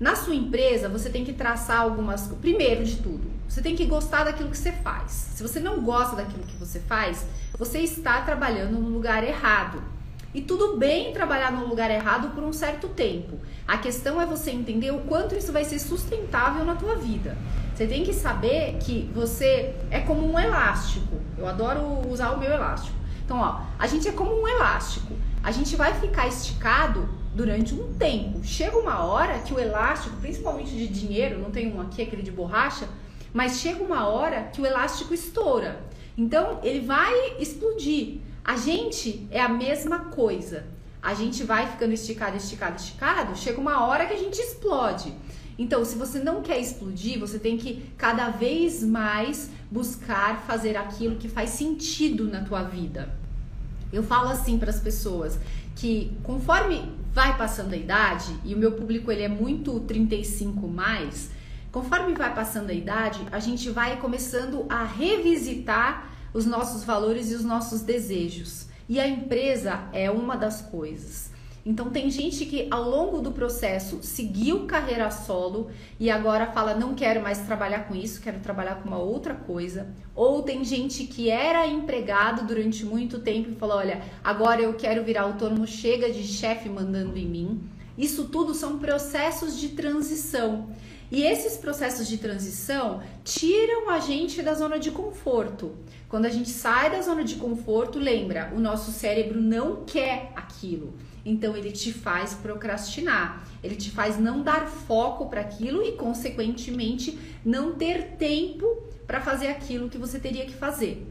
Na 0.00 0.14
sua 0.14 0.34
empresa, 0.34 0.88
você 0.88 1.10
tem 1.10 1.24
que 1.24 1.32
traçar 1.32 1.80
algumas. 1.80 2.28
Primeiro 2.40 2.84
de 2.84 2.96
tudo, 2.96 3.28
você 3.48 3.60
tem 3.60 3.74
que 3.74 3.84
gostar 3.84 4.24
daquilo 4.24 4.48
que 4.48 4.56
você 4.56 4.70
faz. 4.70 5.10
Se 5.10 5.42
você 5.42 5.58
não 5.58 5.80
gosta 5.80 6.14
daquilo 6.14 6.44
que 6.44 6.56
você 6.56 6.78
faz, 6.78 7.26
você 7.58 7.80
está 7.80 8.20
trabalhando 8.22 8.78
no 8.78 8.90
lugar 8.90 9.24
errado. 9.24 9.82
E 10.32 10.40
tudo 10.40 10.76
bem 10.76 11.12
trabalhar 11.12 11.50
no 11.50 11.66
lugar 11.66 11.90
errado 11.90 12.32
por 12.32 12.44
um 12.44 12.52
certo 12.52 12.86
tempo. 12.88 13.40
A 13.66 13.76
questão 13.78 14.20
é 14.20 14.26
você 14.26 14.52
entender 14.52 14.92
o 14.92 15.00
quanto 15.00 15.34
isso 15.34 15.50
vai 15.50 15.64
ser 15.64 15.80
sustentável 15.80 16.64
na 16.64 16.76
tua 16.76 16.94
vida. 16.94 17.36
Você 17.74 17.86
tem 17.86 18.04
que 18.04 18.12
saber 18.12 18.76
que 18.78 19.10
você 19.12 19.74
é 19.90 19.98
como 19.98 20.30
um 20.30 20.38
elástico. 20.38 21.16
Eu 21.36 21.48
adoro 21.48 22.08
usar 22.08 22.30
o 22.30 22.38
meu 22.38 22.52
elástico. 22.52 22.96
Então, 23.24 23.40
ó, 23.40 23.62
a 23.76 23.86
gente 23.88 24.06
é 24.06 24.12
como 24.12 24.40
um 24.40 24.46
elástico. 24.46 25.12
A 25.42 25.50
gente 25.50 25.74
vai 25.74 25.92
ficar 25.94 26.28
esticado 26.28 27.08
durante 27.34 27.74
um 27.74 27.94
tempo. 27.94 28.44
Chega 28.44 28.76
uma 28.76 29.04
hora 29.04 29.38
que 29.40 29.54
o 29.54 29.58
elástico, 29.58 30.16
principalmente 30.16 30.70
de 30.70 30.86
dinheiro, 30.88 31.38
não 31.38 31.50
tem 31.50 31.72
um 31.72 31.80
aqui, 31.80 32.02
aquele 32.02 32.22
de 32.22 32.30
borracha, 32.30 32.88
mas 33.32 33.58
chega 33.60 33.82
uma 33.82 34.08
hora 34.08 34.44
que 34.52 34.60
o 34.60 34.66
elástico 34.66 35.14
estoura. 35.14 35.80
Então 36.16 36.60
ele 36.62 36.80
vai 36.80 37.12
explodir. 37.38 38.18
A 38.44 38.56
gente 38.56 39.26
é 39.30 39.40
a 39.40 39.48
mesma 39.48 40.06
coisa. 40.06 40.66
A 41.00 41.14
gente 41.14 41.44
vai 41.44 41.70
ficando 41.70 41.92
esticado, 41.92 42.36
esticado, 42.36 42.76
esticado, 42.76 43.36
chega 43.36 43.60
uma 43.60 43.86
hora 43.86 44.06
que 44.06 44.14
a 44.14 44.18
gente 44.18 44.38
explode. 44.38 45.14
Então, 45.58 45.84
se 45.84 45.96
você 45.96 46.20
não 46.20 46.40
quer 46.40 46.58
explodir, 46.58 47.18
você 47.18 47.38
tem 47.38 47.56
que 47.56 47.90
cada 47.96 48.30
vez 48.30 48.82
mais 48.82 49.50
buscar 49.70 50.42
fazer 50.42 50.76
aquilo 50.76 51.16
que 51.16 51.28
faz 51.28 51.50
sentido 51.50 52.28
na 52.28 52.42
tua 52.44 52.62
vida. 52.62 53.12
Eu 53.92 54.02
falo 54.02 54.28
assim 54.28 54.58
para 54.58 54.70
as 54.70 54.80
pessoas 54.80 55.38
que 55.74 56.16
conforme 56.22 56.92
vai 57.12 57.36
passando 57.36 57.72
a 57.72 57.76
idade, 57.76 58.34
e 58.44 58.54
o 58.54 58.58
meu 58.58 58.72
público 58.72 59.10
ele 59.10 59.22
é 59.22 59.28
muito 59.28 59.80
35 59.80 60.66
mais, 60.68 61.30
conforme 61.72 62.14
vai 62.14 62.34
passando 62.34 62.70
a 62.70 62.74
idade, 62.74 63.20
a 63.30 63.38
gente 63.38 63.70
vai 63.70 63.96
começando 64.00 64.66
a 64.68 64.84
revisitar 64.84 66.10
os 66.32 66.46
nossos 66.46 66.84
valores 66.84 67.30
e 67.30 67.34
os 67.34 67.44
nossos 67.44 67.82
desejos. 67.82 68.66
E 68.88 68.98
a 68.98 69.06
empresa 69.06 69.88
é 69.92 70.10
uma 70.10 70.36
das 70.36 70.62
coisas. 70.62 71.30
Então 71.68 71.90
tem 71.90 72.10
gente 72.10 72.46
que 72.46 72.66
ao 72.70 72.88
longo 72.88 73.20
do 73.20 73.30
processo 73.30 73.98
seguiu 74.02 74.64
carreira 74.64 75.10
solo 75.10 75.70
e 76.00 76.10
agora 76.10 76.46
fala 76.46 76.74
não 76.74 76.94
quero 76.94 77.20
mais 77.20 77.40
trabalhar 77.40 77.80
com 77.80 77.94
isso, 77.94 78.22
quero 78.22 78.40
trabalhar 78.40 78.76
com 78.76 78.88
uma 78.88 78.96
outra 78.96 79.34
coisa. 79.34 79.86
Ou 80.14 80.42
tem 80.42 80.64
gente 80.64 81.04
que 81.04 81.28
era 81.28 81.66
empregado 81.66 82.46
durante 82.46 82.86
muito 82.86 83.18
tempo 83.18 83.50
e 83.50 83.54
falou, 83.54 83.76
olha, 83.76 84.00
agora 84.24 84.62
eu 84.62 84.72
quero 84.72 85.04
virar 85.04 85.24
autônomo, 85.24 85.66
chega 85.66 86.10
de 86.10 86.22
chefe 86.22 86.70
mandando 86.70 87.18
em 87.18 87.26
mim. 87.26 87.60
Isso 87.98 88.28
tudo 88.28 88.54
são 88.54 88.78
processos 88.78 89.60
de 89.60 89.68
transição. 89.68 90.70
E 91.10 91.22
esses 91.22 91.58
processos 91.58 92.08
de 92.08 92.16
transição 92.16 93.02
tiram 93.22 93.90
a 93.90 93.98
gente 93.98 94.40
da 94.40 94.54
zona 94.54 94.78
de 94.78 94.90
conforto. 94.90 95.74
Quando 96.08 96.24
a 96.24 96.30
gente 96.30 96.48
sai 96.48 96.90
da 96.90 97.02
zona 97.02 97.22
de 97.22 97.36
conforto, 97.36 97.98
lembra, 97.98 98.54
o 98.56 98.58
nosso 98.58 98.90
cérebro 98.90 99.38
não 99.38 99.84
quer 99.84 100.32
aquilo. 100.34 100.94
Então 101.28 101.54
ele 101.54 101.70
te 101.70 101.92
faz 101.92 102.32
procrastinar, 102.32 103.46
ele 103.62 103.76
te 103.76 103.90
faz 103.90 104.18
não 104.18 104.42
dar 104.42 104.66
foco 104.66 105.26
para 105.26 105.42
aquilo 105.42 105.82
e 105.82 105.92
consequentemente 105.92 107.18
não 107.44 107.74
ter 107.74 108.16
tempo 108.16 108.64
para 109.06 109.20
fazer 109.20 109.48
aquilo 109.48 109.90
que 109.90 109.98
você 109.98 110.18
teria 110.18 110.46
que 110.46 110.54
fazer. 110.54 111.06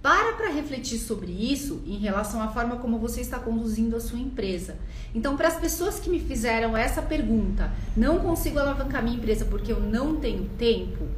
Para 0.00 0.34
para 0.34 0.50
refletir 0.50 0.98
sobre 0.98 1.32
isso 1.32 1.82
em 1.86 1.96
relação 1.96 2.42
à 2.42 2.48
forma 2.48 2.76
como 2.76 2.98
você 2.98 3.20
está 3.20 3.38
conduzindo 3.38 3.96
a 3.96 4.00
sua 4.00 4.18
empresa. 4.18 4.76
Então, 5.14 5.34
para 5.34 5.48
as 5.48 5.56
pessoas 5.56 5.98
que 5.98 6.10
me 6.10 6.20
fizeram 6.20 6.76
essa 6.76 7.00
pergunta, 7.00 7.72
não 7.96 8.18
consigo 8.18 8.58
alavancar 8.58 9.02
minha 9.02 9.16
empresa 9.16 9.46
porque 9.46 9.72
eu 9.72 9.80
não 9.80 10.16
tenho 10.16 10.48
tempo. 10.58 11.08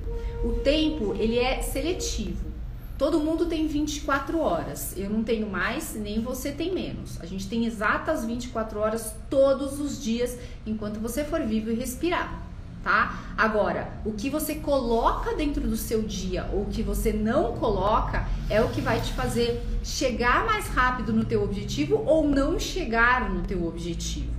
O 0.45 0.61
tempo 0.61 1.15
ele 1.19 1.39
é 1.39 1.63
seletivo. 1.63 2.56
Todo 2.99 3.21
mundo 3.21 3.45
tem 3.45 3.67
24 3.67 4.39
horas. 4.39 4.95
Eu 4.97 5.11
não 5.11 5.23
tenho 5.23 5.47
mais, 5.47 5.95
nem 5.95 6.23
você 6.23 6.51
tem 6.51 6.73
menos. 6.73 7.21
A 7.21 7.27
gente 7.27 7.47
tem 7.47 7.67
exatas 7.67 8.25
24 8.25 8.79
horas 8.81 9.15
todos 9.29 9.79
os 9.79 10.03
dias 10.03 10.39
enquanto 10.67 10.99
você 10.99 11.23
for 11.23 11.43
vivo 11.43 11.71
e 11.71 11.75
respirar, 11.75 12.43
tá? 12.83 13.35
Agora, 13.37 13.93
o 14.03 14.13
que 14.13 14.31
você 14.31 14.55
coloca 14.55 15.35
dentro 15.35 15.69
do 15.69 15.77
seu 15.77 16.03
dia 16.03 16.49
ou 16.55 16.63
o 16.63 16.71
que 16.71 16.83
você 16.83 17.13
não 17.13 17.53
coloca 17.57 18.27
é 18.49 18.63
o 18.63 18.71
que 18.71 18.81
vai 18.81 18.99
te 18.99 19.13
fazer 19.13 19.63
chegar 19.85 20.47
mais 20.47 20.67
rápido 20.69 21.13
no 21.13 21.27
teu 21.27 21.43
objetivo 21.43 22.03
ou 22.07 22.27
não 22.27 22.59
chegar 22.59 23.29
no 23.29 23.43
teu 23.43 23.67
objetivo. 23.67 24.35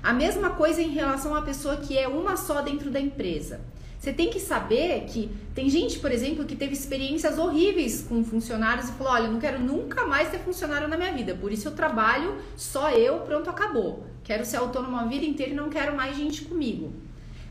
A 0.00 0.12
mesma 0.12 0.50
coisa 0.50 0.80
em 0.80 0.90
relação 0.90 1.34
à 1.34 1.42
pessoa 1.42 1.76
que 1.78 1.98
é 1.98 2.06
uma 2.06 2.36
só 2.36 2.62
dentro 2.62 2.92
da 2.92 3.00
empresa. 3.00 3.60
Você 3.98 4.12
tem 4.12 4.30
que 4.30 4.38
saber 4.38 5.06
que 5.06 5.28
tem 5.54 5.68
gente, 5.68 5.98
por 5.98 6.12
exemplo, 6.12 6.44
que 6.44 6.54
teve 6.54 6.72
experiências 6.72 7.36
horríveis 7.36 8.06
com 8.08 8.22
funcionários 8.22 8.88
e 8.88 8.92
falou: 8.92 9.12
olha, 9.12 9.28
não 9.28 9.40
quero 9.40 9.58
nunca 9.58 10.06
mais 10.06 10.30
ter 10.30 10.38
funcionário 10.38 10.86
na 10.86 10.96
minha 10.96 11.12
vida, 11.12 11.34
por 11.34 11.50
isso 11.50 11.68
eu 11.68 11.72
trabalho 11.72 12.36
só 12.56 12.90
eu, 12.90 13.20
pronto, 13.20 13.50
acabou. 13.50 14.06
Quero 14.22 14.44
ser 14.44 14.58
autônomo 14.58 14.96
a 14.96 15.04
vida 15.04 15.24
inteira 15.24 15.52
e 15.52 15.56
não 15.56 15.68
quero 15.68 15.96
mais 15.96 16.16
gente 16.16 16.44
comigo. 16.44 16.92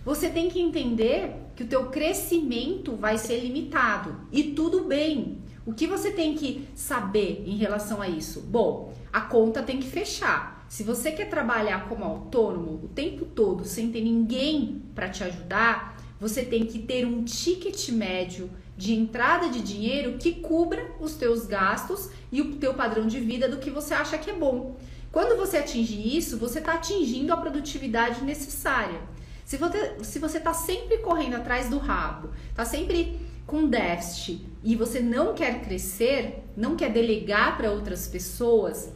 Você 0.06 0.30
tem 0.30 0.50
que 0.50 0.62
entender 0.62 1.36
que 1.54 1.64
o 1.64 1.68
teu 1.68 1.88
crescimento 1.88 2.96
vai 2.96 3.18
ser 3.18 3.42
limitado 3.42 4.16
e 4.32 4.44
tudo 4.54 4.86
bem. 4.86 5.40
O 5.66 5.74
que 5.74 5.86
você 5.86 6.12
tem 6.12 6.34
que 6.34 6.66
saber 6.74 7.44
em 7.46 7.58
relação 7.58 8.02
a 8.02 8.08
isso? 8.08 8.40
Bom, 8.40 8.94
a 9.12 9.20
conta 9.20 9.62
tem 9.62 9.82
que 9.82 9.88
fechar. 9.90 10.66
Se 10.70 10.82
você 10.82 11.12
quer 11.12 11.30
trabalhar 11.30 11.90
como 11.90 12.06
autônomo 12.06 12.80
o 12.84 12.88
tempo 12.88 13.26
todo 13.26 13.66
sem 13.66 13.92
ter 13.92 14.02
ninguém 14.02 14.82
para 14.96 15.10
te 15.10 15.26
ajudar, 15.26 15.97
você 16.20 16.44
tem 16.44 16.66
que 16.66 16.80
ter 16.80 17.06
um 17.06 17.24
ticket 17.24 17.90
médio 17.90 18.50
de 18.76 18.94
entrada 18.94 19.50
de 19.50 19.62
dinheiro 19.62 20.18
que 20.18 20.34
cubra 20.36 20.92
os 21.00 21.16
teus 21.16 21.46
gastos 21.46 22.10
e 22.32 22.42
o 22.42 22.56
teu 22.56 22.74
padrão 22.74 23.08
de 23.08 23.20
vida 23.20 23.48
do 23.48 23.58
que 23.58 23.70
você 23.70 23.94
acha 23.94 24.18
que 24.18 24.30
é 24.30 24.34
bom. 24.34 24.78
Quando 25.12 25.38
você 25.38 25.58
atingir 25.58 26.16
isso, 26.16 26.38
você 26.38 26.60
está 26.60 26.74
atingindo 26.74 27.34
a 27.34 27.38
produtividade 27.38 28.24
necessária. 28.24 29.00
Se 29.46 29.58
você 29.58 29.96
se 30.04 30.20
você 30.20 30.38
está 30.38 30.54
sempre 30.54 30.98
correndo 30.98 31.36
atrás 31.36 31.70
do 31.70 31.78
rabo, 31.78 32.30
está 32.50 32.66
sempre 32.66 33.20
com 33.46 33.68
déficit 33.68 34.46
e 34.64 34.76
você 34.76 35.00
não 35.00 35.34
quer 35.34 35.62
crescer, 35.62 36.44
não 36.56 36.76
quer 36.76 36.92
delegar 36.92 37.58
para 37.58 37.72
outras 37.72 38.08
pessoas, 38.08 38.92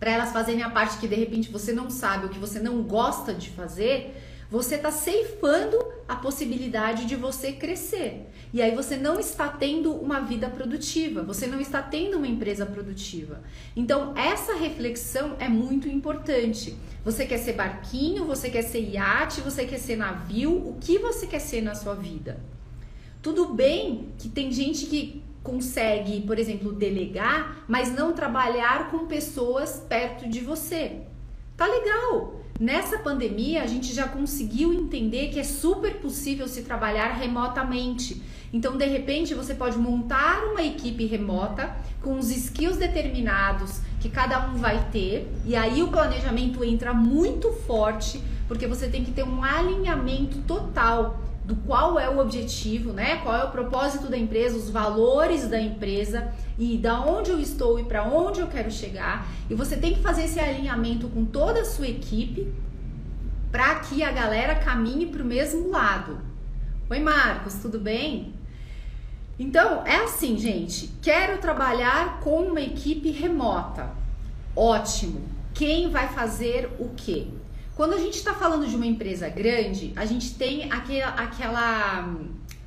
para 0.00 0.10
elas 0.10 0.32
fazerem 0.32 0.62
a 0.62 0.70
parte 0.70 0.98
que 0.98 1.06
de 1.06 1.14
repente 1.14 1.50
você 1.50 1.72
não 1.72 1.90
sabe, 1.90 2.26
o 2.26 2.28
que 2.30 2.38
você 2.38 2.58
não 2.58 2.82
gosta 2.82 3.34
de 3.34 3.50
fazer, 3.50 4.16
você 4.50 4.76
está 4.76 4.90
ceifando 4.90 5.76
a 6.08 6.16
possibilidade 6.16 7.04
de 7.04 7.14
você 7.14 7.52
crescer. 7.52 8.30
E 8.50 8.62
aí 8.62 8.74
você 8.74 8.96
não 8.96 9.20
está 9.20 9.46
tendo 9.46 9.92
uma 9.92 10.20
vida 10.20 10.48
produtiva, 10.48 11.22
você 11.22 11.46
não 11.46 11.60
está 11.60 11.82
tendo 11.82 12.16
uma 12.16 12.26
empresa 12.26 12.64
produtiva. 12.64 13.42
Então, 13.76 14.16
essa 14.16 14.54
reflexão 14.56 15.36
é 15.38 15.48
muito 15.48 15.86
importante. 15.86 16.74
Você 17.04 17.26
quer 17.26 17.36
ser 17.36 17.52
barquinho, 17.52 18.24
você 18.24 18.48
quer 18.48 18.62
ser 18.62 18.80
iate, 18.80 19.42
você 19.42 19.66
quer 19.66 19.78
ser 19.78 19.96
navio, 19.96 20.56
o 20.56 20.78
que 20.80 20.98
você 20.98 21.26
quer 21.26 21.40
ser 21.40 21.60
na 21.60 21.74
sua 21.74 21.94
vida? 21.94 22.40
Tudo 23.20 23.52
bem 23.52 24.08
que 24.18 24.30
tem 24.30 24.50
gente 24.50 24.86
que 24.86 25.22
consegue, 25.42 26.22
por 26.22 26.38
exemplo, 26.38 26.72
delegar, 26.72 27.64
mas 27.68 27.92
não 27.92 28.14
trabalhar 28.14 28.90
com 28.90 29.06
pessoas 29.06 29.84
perto 29.86 30.26
de 30.28 30.40
você. 30.40 31.02
Tá 31.58 31.66
legal. 31.66 32.36
Nessa 32.60 32.98
pandemia, 32.98 33.64
a 33.64 33.66
gente 33.66 33.92
já 33.92 34.06
conseguiu 34.06 34.72
entender 34.72 35.30
que 35.30 35.40
é 35.40 35.44
super 35.44 35.96
possível 35.96 36.46
se 36.46 36.62
trabalhar 36.62 37.08
remotamente. 37.14 38.22
Então, 38.52 38.76
de 38.76 38.86
repente, 38.86 39.34
você 39.34 39.56
pode 39.56 39.76
montar 39.76 40.44
uma 40.44 40.62
equipe 40.62 41.04
remota 41.04 41.76
com 42.00 42.16
os 42.16 42.30
skills 42.30 42.76
determinados 42.76 43.80
que 43.98 44.08
cada 44.08 44.48
um 44.48 44.54
vai 44.54 44.88
ter, 44.92 45.28
e 45.44 45.56
aí 45.56 45.82
o 45.82 45.88
planejamento 45.88 46.62
entra 46.62 46.94
muito 46.94 47.52
forte, 47.66 48.22
porque 48.46 48.68
você 48.68 48.86
tem 48.88 49.04
que 49.04 49.10
ter 49.10 49.24
um 49.24 49.42
alinhamento 49.42 50.38
total 50.42 51.18
do 51.48 51.56
qual 51.56 51.98
é 51.98 52.06
o 52.10 52.18
objetivo, 52.18 52.92
né? 52.92 53.16
Qual 53.22 53.34
é 53.34 53.42
o 53.42 53.50
propósito 53.50 54.06
da 54.06 54.18
empresa, 54.18 54.58
os 54.58 54.68
valores 54.68 55.48
da 55.48 55.58
empresa 55.58 56.30
e 56.58 56.76
da 56.76 57.00
onde 57.00 57.30
eu 57.30 57.40
estou 57.40 57.80
e 57.80 57.84
para 57.84 58.04
onde 58.04 58.40
eu 58.40 58.48
quero 58.48 58.70
chegar. 58.70 59.26
E 59.48 59.54
você 59.54 59.74
tem 59.74 59.94
que 59.94 60.02
fazer 60.02 60.24
esse 60.24 60.38
alinhamento 60.38 61.08
com 61.08 61.24
toda 61.24 61.62
a 61.62 61.64
sua 61.64 61.88
equipe 61.88 62.52
para 63.50 63.76
que 63.76 64.02
a 64.02 64.12
galera 64.12 64.56
caminhe 64.56 65.06
para 65.06 65.22
o 65.22 65.24
mesmo 65.24 65.70
lado. 65.70 66.20
Oi, 66.90 67.00
Marcos, 67.00 67.54
tudo 67.54 67.80
bem? 67.80 68.34
Então, 69.38 69.86
é 69.86 70.04
assim, 70.04 70.36
gente. 70.36 70.90
Quero 71.00 71.38
trabalhar 71.38 72.20
com 72.20 72.42
uma 72.42 72.60
equipe 72.60 73.10
remota. 73.10 73.88
Ótimo. 74.54 75.22
Quem 75.54 75.88
vai 75.88 76.08
fazer 76.08 76.68
o 76.78 76.90
quê? 76.94 77.28
Quando 77.78 77.92
a 77.94 77.98
gente 77.98 78.16
está 78.16 78.34
falando 78.34 78.66
de 78.66 78.74
uma 78.74 78.86
empresa 78.86 79.28
grande, 79.28 79.92
a 79.94 80.04
gente 80.04 80.34
tem 80.34 80.64
aquela, 80.64 81.10
aquela 81.10 82.12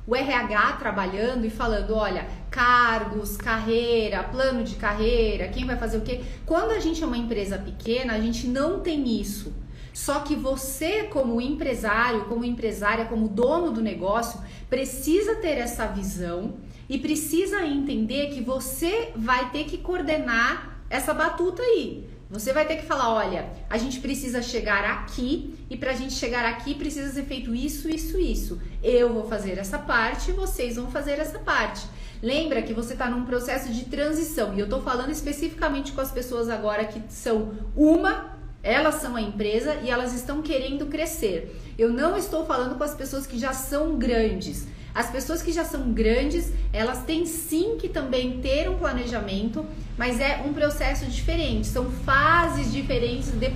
o 0.06 0.16
RH 0.16 0.72
trabalhando 0.78 1.44
e 1.44 1.50
falando, 1.50 1.94
olha, 1.94 2.26
cargos, 2.50 3.36
carreira, 3.36 4.22
plano 4.22 4.64
de 4.64 4.74
carreira, 4.76 5.48
quem 5.48 5.66
vai 5.66 5.76
fazer 5.76 5.98
o 5.98 6.00
quê? 6.00 6.22
Quando 6.46 6.70
a 6.70 6.80
gente 6.80 7.02
é 7.02 7.06
uma 7.06 7.18
empresa 7.18 7.58
pequena, 7.58 8.14
a 8.14 8.20
gente 8.20 8.46
não 8.46 8.80
tem 8.80 9.20
isso. 9.20 9.52
Só 9.92 10.20
que 10.20 10.34
você, 10.34 11.02
como 11.02 11.42
empresário, 11.42 12.24
como 12.24 12.42
empresária, 12.42 13.04
como 13.04 13.28
dono 13.28 13.70
do 13.70 13.82
negócio, 13.82 14.40
precisa 14.70 15.34
ter 15.34 15.58
essa 15.58 15.86
visão 15.88 16.54
e 16.88 16.96
precisa 16.96 17.66
entender 17.66 18.30
que 18.30 18.40
você 18.40 19.12
vai 19.14 19.50
ter 19.50 19.64
que 19.64 19.76
coordenar 19.76 20.80
essa 20.88 21.12
batuta 21.12 21.60
aí. 21.60 22.11
Você 22.32 22.50
vai 22.50 22.64
ter 22.64 22.76
que 22.76 22.86
falar, 22.86 23.12
olha, 23.12 23.50
a 23.68 23.76
gente 23.76 24.00
precisa 24.00 24.40
chegar 24.40 24.82
aqui 24.84 25.54
e 25.68 25.76
para 25.76 25.90
a 25.90 25.94
gente 25.94 26.14
chegar 26.14 26.46
aqui 26.46 26.74
precisa 26.74 27.12
ser 27.12 27.24
feito 27.24 27.54
isso, 27.54 27.90
isso, 27.90 28.18
isso. 28.18 28.58
Eu 28.82 29.12
vou 29.12 29.28
fazer 29.28 29.58
essa 29.58 29.78
parte, 29.78 30.32
vocês 30.32 30.76
vão 30.76 30.90
fazer 30.90 31.18
essa 31.18 31.38
parte. 31.40 31.86
Lembra 32.22 32.62
que 32.62 32.72
você 32.72 32.94
está 32.94 33.10
num 33.10 33.26
processo 33.26 33.70
de 33.70 33.84
transição 33.84 34.54
e 34.54 34.60
eu 34.60 34.64
estou 34.64 34.80
falando 34.80 35.10
especificamente 35.10 35.92
com 35.92 36.00
as 36.00 36.10
pessoas 36.10 36.48
agora 36.48 36.86
que 36.86 37.02
são 37.10 37.52
uma, 37.76 38.38
elas 38.62 38.94
são 38.94 39.14
a 39.14 39.20
empresa 39.20 39.74
e 39.82 39.90
elas 39.90 40.14
estão 40.14 40.40
querendo 40.40 40.86
crescer. 40.86 41.54
Eu 41.76 41.90
não 41.90 42.16
estou 42.16 42.46
falando 42.46 42.78
com 42.78 42.84
as 42.84 42.94
pessoas 42.94 43.26
que 43.26 43.38
já 43.38 43.52
são 43.52 43.98
grandes. 43.98 44.66
As 44.94 45.10
pessoas 45.10 45.42
que 45.42 45.52
já 45.52 45.64
são 45.64 45.92
grandes, 45.92 46.52
elas 46.72 47.02
têm 47.04 47.24
sim 47.24 47.76
que 47.78 47.88
também 47.88 48.40
ter 48.40 48.68
um 48.68 48.76
planejamento, 48.76 49.64
mas 49.96 50.20
é 50.20 50.42
um 50.46 50.52
processo 50.52 51.06
diferente, 51.06 51.66
são 51.66 51.90
fases 51.90 52.70
diferentes 52.70 53.30
de, 53.30 53.48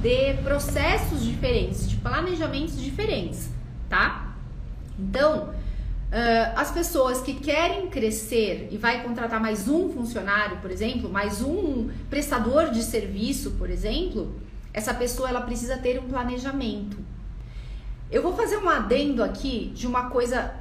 de 0.00 0.34
processos 0.42 1.24
diferentes, 1.24 1.88
de 1.88 1.96
planejamentos 1.96 2.80
diferentes, 2.80 3.48
tá? 3.88 4.36
Então, 4.96 5.48
uh, 5.48 6.52
as 6.54 6.70
pessoas 6.70 7.20
que 7.20 7.34
querem 7.34 7.88
crescer 7.88 8.68
e 8.70 8.78
vai 8.78 9.02
contratar 9.02 9.40
mais 9.40 9.68
um 9.68 9.92
funcionário, 9.92 10.58
por 10.58 10.70
exemplo, 10.70 11.10
mais 11.10 11.42
um 11.42 11.90
prestador 12.08 12.70
de 12.70 12.82
serviço, 12.82 13.52
por 13.52 13.68
exemplo, 13.68 14.32
essa 14.72 14.94
pessoa 14.94 15.28
ela 15.28 15.40
precisa 15.40 15.76
ter 15.76 15.98
um 15.98 16.08
planejamento. 16.08 16.98
Eu 18.14 18.22
vou 18.22 18.32
fazer 18.32 18.58
um 18.58 18.68
adendo 18.68 19.24
aqui 19.24 19.72
de 19.74 19.88
uma 19.88 20.08
coisa, 20.08 20.54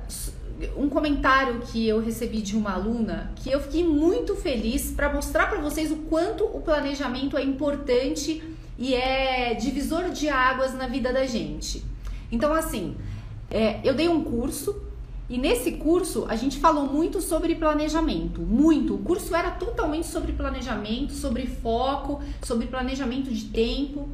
um 0.75 0.89
comentário 0.89 1.61
que 1.61 1.87
eu 1.87 2.01
recebi 2.01 2.41
de 2.41 2.57
uma 2.57 2.71
aluna 2.71 3.31
que 3.35 3.51
eu 3.51 3.61
fiquei 3.61 3.87
muito 3.87 4.35
feliz 4.35 4.89
para 4.89 5.13
mostrar 5.13 5.51
para 5.51 5.61
vocês 5.61 5.91
o 5.91 5.97
quanto 5.97 6.45
o 6.45 6.61
planejamento 6.61 7.37
é 7.37 7.43
importante 7.43 8.41
e 8.75 8.95
é 8.95 9.53
divisor 9.53 10.09
de 10.09 10.29
águas 10.29 10.73
na 10.73 10.87
vida 10.87 11.13
da 11.13 11.27
gente. 11.27 11.85
Então, 12.31 12.51
assim, 12.51 12.95
é, 13.51 13.79
eu 13.83 13.93
dei 13.93 14.09
um 14.09 14.23
curso 14.23 14.81
e 15.29 15.37
nesse 15.37 15.73
curso 15.73 16.25
a 16.27 16.35
gente 16.35 16.57
falou 16.57 16.87
muito 16.87 17.21
sobre 17.21 17.53
planejamento, 17.53 18.41
muito. 18.41 18.95
O 18.95 18.97
curso 18.97 19.35
era 19.35 19.51
totalmente 19.51 20.07
sobre 20.07 20.31
planejamento, 20.33 21.13
sobre 21.13 21.45
foco, 21.45 22.19
sobre 22.41 22.65
planejamento 22.65 23.29
de 23.29 23.45
tempo, 23.45 24.09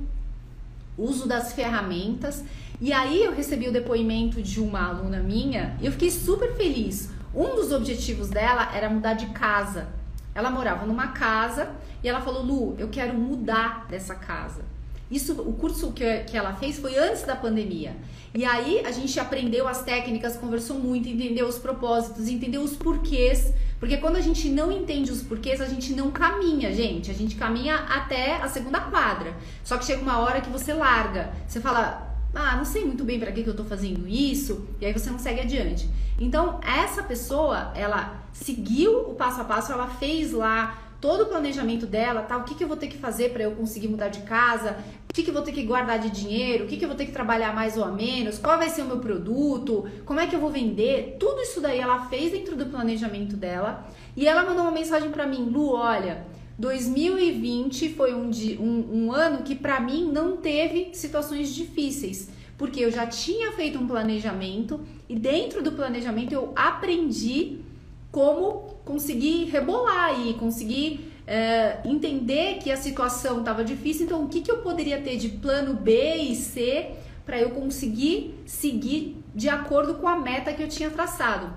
uso 0.97 1.25
das 1.25 1.53
ferramentas. 1.53 2.43
E 2.81 2.93
aí 2.93 3.23
eu 3.23 3.33
recebi 3.33 3.67
o 3.67 3.73
depoimento 3.73 4.41
de 4.41 4.61
uma 4.61 4.87
aluna 4.87 5.19
minha 5.19 5.77
e 5.81 5.85
eu 5.85 5.91
fiquei 5.91 6.09
super 6.09 6.55
feliz. 6.55 7.09
Um 7.35 7.55
dos 7.55 7.71
objetivos 7.73 8.29
dela 8.29 8.71
era 8.73 8.89
mudar 8.89 9.13
de 9.13 9.27
casa. 9.27 9.89
Ela 10.33 10.49
morava 10.49 10.85
numa 10.85 11.07
casa 11.07 11.71
e 12.01 12.07
ela 12.07 12.21
falou: 12.21 12.41
Lu, 12.41 12.75
eu 12.79 12.87
quero 12.87 13.13
mudar 13.13 13.85
dessa 13.89 14.15
casa. 14.15 14.63
Isso, 15.11 15.33
o 15.41 15.53
curso 15.53 15.91
que, 15.91 16.19
que 16.19 16.37
ela 16.37 16.53
fez 16.53 16.79
foi 16.79 16.97
antes 16.97 17.23
da 17.23 17.35
pandemia. 17.35 17.97
E 18.33 18.45
aí 18.45 18.85
a 18.85 18.91
gente 18.91 19.19
aprendeu 19.19 19.67
as 19.67 19.81
técnicas, 19.83 20.37
conversou 20.37 20.77
muito, 20.77 21.09
entendeu 21.09 21.47
os 21.47 21.57
propósitos, 21.57 22.27
entendeu 22.27 22.61
os 22.61 22.75
porquês. 22.75 23.51
Porque 23.79 23.97
quando 23.97 24.17
a 24.17 24.21
gente 24.21 24.47
não 24.49 24.71
entende 24.71 25.11
os 25.11 25.21
porquês, 25.21 25.59
a 25.61 25.65
gente 25.65 25.93
não 25.93 26.11
caminha, 26.11 26.71
gente. 26.73 27.09
A 27.09 27.13
gente 27.13 27.35
caminha 27.35 27.75
até 27.75 28.35
a 28.35 28.47
segunda 28.47 28.79
quadra. 28.79 29.33
Só 29.63 29.77
que 29.77 29.85
chega 29.85 30.01
uma 30.01 30.19
hora 30.19 30.41
que 30.41 30.49
você 30.49 30.73
larga. 30.73 31.33
Você 31.47 31.59
fala, 31.59 32.08
ah, 32.33 32.55
não 32.55 32.65
sei 32.65 32.85
muito 32.85 33.03
bem 33.03 33.19
para 33.19 33.31
que, 33.31 33.43
que 33.43 33.49
eu 33.49 33.55
tô 33.55 33.63
fazendo 33.63 34.07
isso, 34.07 34.67
e 34.79 34.85
aí 34.85 34.93
você 34.93 35.09
não 35.09 35.19
segue 35.19 35.41
adiante. 35.41 35.89
Então, 36.19 36.59
essa 36.61 37.01
pessoa, 37.01 37.71
ela 37.75 38.23
seguiu 38.31 39.09
o 39.09 39.15
passo 39.15 39.41
a 39.41 39.43
passo, 39.43 39.71
ela 39.71 39.87
fez 39.87 40.31
lá 40.31 40.77
todo 41.01 41.23
o 41.23 41.25
planejamento 41.27 41.85
dela, 41.85 42.21
tá? 42.21 42.37
O 42.37 42.43
que, 42.43 42.55
que 42.55 42.63
eu 42.63 42.67
vou 42.67 42.77
ter 42.77 42.87
que 42.87 42.97
fazer 42.97 43.31
para 43.31 43.43
eu 43.43 43.51
conseguir 43.51 43.87
mudar 43.87 44.09
de 44.09 44.21
casa? 44.21 44.77
O 45.09 45.13
que, 45.13 45.23
que 45.23 45.29
eu 45.29 45.33
vou 45.33 45.43
ter 45.43 45.53
que 45.53 45.63
guardar 45.63 45.97
de 45.97 46.09
dinheiro? 46.09 46.65
O 46.65 46.67
que, 46.67 46.77
que 46.77 46.83
eu 46.83 46.89
vou 46.89 46.97
ter 46.97 47.05
que 47.05 47.11
trabalhar 47.11 47.53
mais 47.53 47.77
ou 47.77 47.85
a 47.85 47.91
menos? 47.91 48.37
Qual 48.37 48.57
vai 48.57 48.69
ser 48.69 48.81
o 48.81 48.85
meu 48.85 48.99
produto? 48.99 49.87
Como 50.05 50.19
é 50.19 50.27
que 50.27 50.35
eu 50.35 50.39
vou 50.39 50.49
vender? 50.49 51.15
Tudo 51.19 51.41
isso 51.41 51.61
daí 51.61 51.79
ela 51.79 52.07
fez 52.07 52.31
dentro 52.31 52.55
do 52.55 52.65
planejamento 52.65 53.37
dela. 53.37 53.87
E 54.15 54.27
ela 54.27 54.43
mandou 54.43 54.63
uma 54.63 54.71
mensagem 54.71 55.09
para 55.09 55.25
mim, 55.25 55.49
Lu, 55.49 55.73
olha, 55.73 56.25
2020 56.59 57.89
foi 57.93 58.13
um, 58.13 58.29
um, 58.59 59.05
um 59.05 59.11
ano 59.13 59.43
que 59.43 59.55
para 59.55 59.79
mim 59.79 60.11
não 60.11 60.35
teve 60.35 60.89
situações 60.93 61.55
difíceis, 61.55 62.29
porque 62.57 62.81
eu 62.81 62.91
já 62.91 63.07
tinha 63.07 63.53
feito 63.53 63.79
um 63.79 63.87
planejamento 63.87 64.81
e 65.07 65.15
dentro 65.15 65.63
do 65.63 65.71
planejamento 65.71 66.33
eu 66.33 66.51
aprendi 66.57 67.61
como 68.11 68.75
conseguir 68.83 69.45
rebolar 69.45 70.19
e 70.19 70.33
conseguir 70.33 71.13
é, 71.25 71.79
entender 71.85 72.57
que 72.57 72.69
a 72.71 72.75
situação 72.75 73.39
estava 73.39 73.63
difícil. 73.63 74.05
Então, 74.05 74.25
o 74.25 74.27
que, 74.27 74.41
que 74.41 74.51
eu 74.51 74.57
poderia 74.57 74.99
ter 74.99 75.15
de 75.15 75.29
plano 75.29 75.75
B 75.75 76.15
e 76.15 76.35
C 76.35 76.91
para 77.25 77.39
eu 77.39 77.51
conseguir 77.51 78.35
seguir 78.45 79.23
de 79.33 79.47
acordo 79.47 79.93
com 79.93 80.07
a 80.07 80.19
meta 80.19 80.51
que 80.51 80.61
eu 80.61 80.67
tinha 80.67 80.89
traçado? 80.89 81.55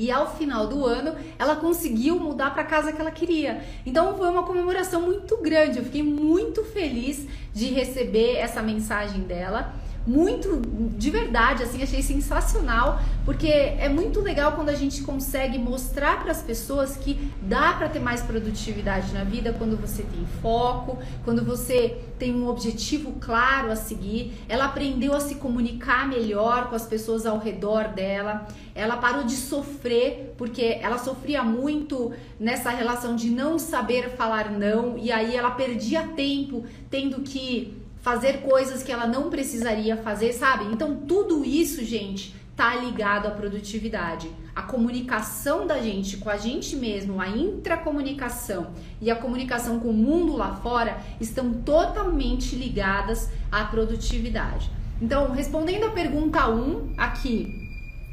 E 0.00 0.10
ao 0.10 0.34
final 0.34 0.66
do 0.66 0.86
ano, 0.86 1.14
ela 1.38 1.56
conseguiu 1.56 2.18
mudar 2.18 2.54
para 2.54 2.62
a 2.62 2.64
casa 2.64 2.90
que 2.90 2.98
ela 2.98 3.10
queria. 3.10 3.62
Então 3.84 4.16
foi 4.16 4.30
uma 4.30 4.44
comemoração 4.44 5.02
muito 5.02 5.36
grande. 5.36 5.76
Eu 5.76 5.84
fiquei 5.84 6.02
muito 6.02 6.64
feliz 6.64 7.26
de 7.52 7.66
receber 7.66 8.36
essa 8.36 8.62
mensagem 8.62 9.20
dela 9.20 9.74
muito 10.06 10.62
de 10.96 11.10
verdade, 11.10 11.62
assim, 11.62 11.82
achei 11.82 12.02
sensacional, 12.02 13.00
porque 13.24 13.48
é 13.48 13.88
muito 13.88 14.20
legal 14.20 14.52
quando 14.52 14.70
a 14.70 14.74
gente 14.74 15.02
consegue 15.02 15.58
mostrar 15.58 16.22
para 16.22 16.32
as 16.32 16.42
pessoas 16.42 16.96
que 16.96 17.30
dá 17.42 17.74
para 17.74 17.88
ter 17.88 18.00
mais 18.00 18.22
produtividade 18.22 19.12
na 19.12 19.24
vida 19.24 19.54
quando 19.56 19.76
você 19.76 20.02
tem 20.02 20.26
foco, 20.40 20.98
quando 21.24 21.44
você 21.44 21.98
tem 22.18 22.34
um 22.34 22.48
objetivo 22.48 23.12
claro 23.20 23.70
a 23.70 23.76
seguir. 23.76 24.32
Ela 24.48 24.66
aprendeu 24.66 25.14
a 25.14 25.20
se 25.20 25.36
comunicar 25.36 26.08
melhor 26.08 26.68
com 26.68 26.74
as 26.74 26.86
pessoas 26.86 27.26
ao 27.26 27.38
redor 27.38 27.88
dela. 27.88 28.46
Ela 28.74 28.96
parou 28.96 29.24
de 29.24 29.36
sofrer, 29.36 30.34
porque 30.36 30.78
ela 30.80 30.98
sofria 30.98 31.42
muito 31.42 32.12
nessa 32.38 32.70
relação 32.70 33.16
de 33.16 33.30
não 33.30 33.58
saber 33.58 34.10
falar 34.10 34.50
não, 34.50 34.96
e 34.96 35.12
aí 35.12 35.36
ela 35.36 35.50
perdia 35.50 36.06
tempo 36.08 36.64
tendo 36.90 37.20
que 37.20 37.79
fazer 38.00 38.42
coisas 38.42 38.82
que 38.82 38.92
ela 38.92 39.06
não 39.06 39.30
precisaria 39.30 39.96
fazer, 39.96 40.32
sabe? 40.32 40.64
Então 40.72 40.96
tudo 40.96 41.44
isso, 41.44 41.84
gente, 41.84 42.34
tá 42.56 42.74
ligado 42.74 43.26
à 43.26 43.30
produtividade. 43.30 44.30
A 44.54 44.62
comunicação 44.62 45.66
da 45.66 45.80
gente 45.80 46.18
com 46.18 46.28
a 46.28 46.36
gente 46.36 46.76
mesmo, 46.76 47.20
a 47.20 47.28
intracomunicação 47.28 48.72
e 49.00 49.10
a 49.10 49.16
comunicação 49.16 49.80
com 49.80 49.88
o 49.88 49.94
mundo 49.94 50.36
lá 50.36 50.56
fora 50.56 50.98
estão 51.20 51.52
totalmente 51.52 52.54
ligadas 52.56 53.30
à 53.50 53.64
produtividade. 53.64 54.70
Então, 55.00 55.32
respondendo 55.32 55.84
a 55.84 55.90
pergunta 55.90 56.46
1 56.50 56.92
aqui, 56.98 57.60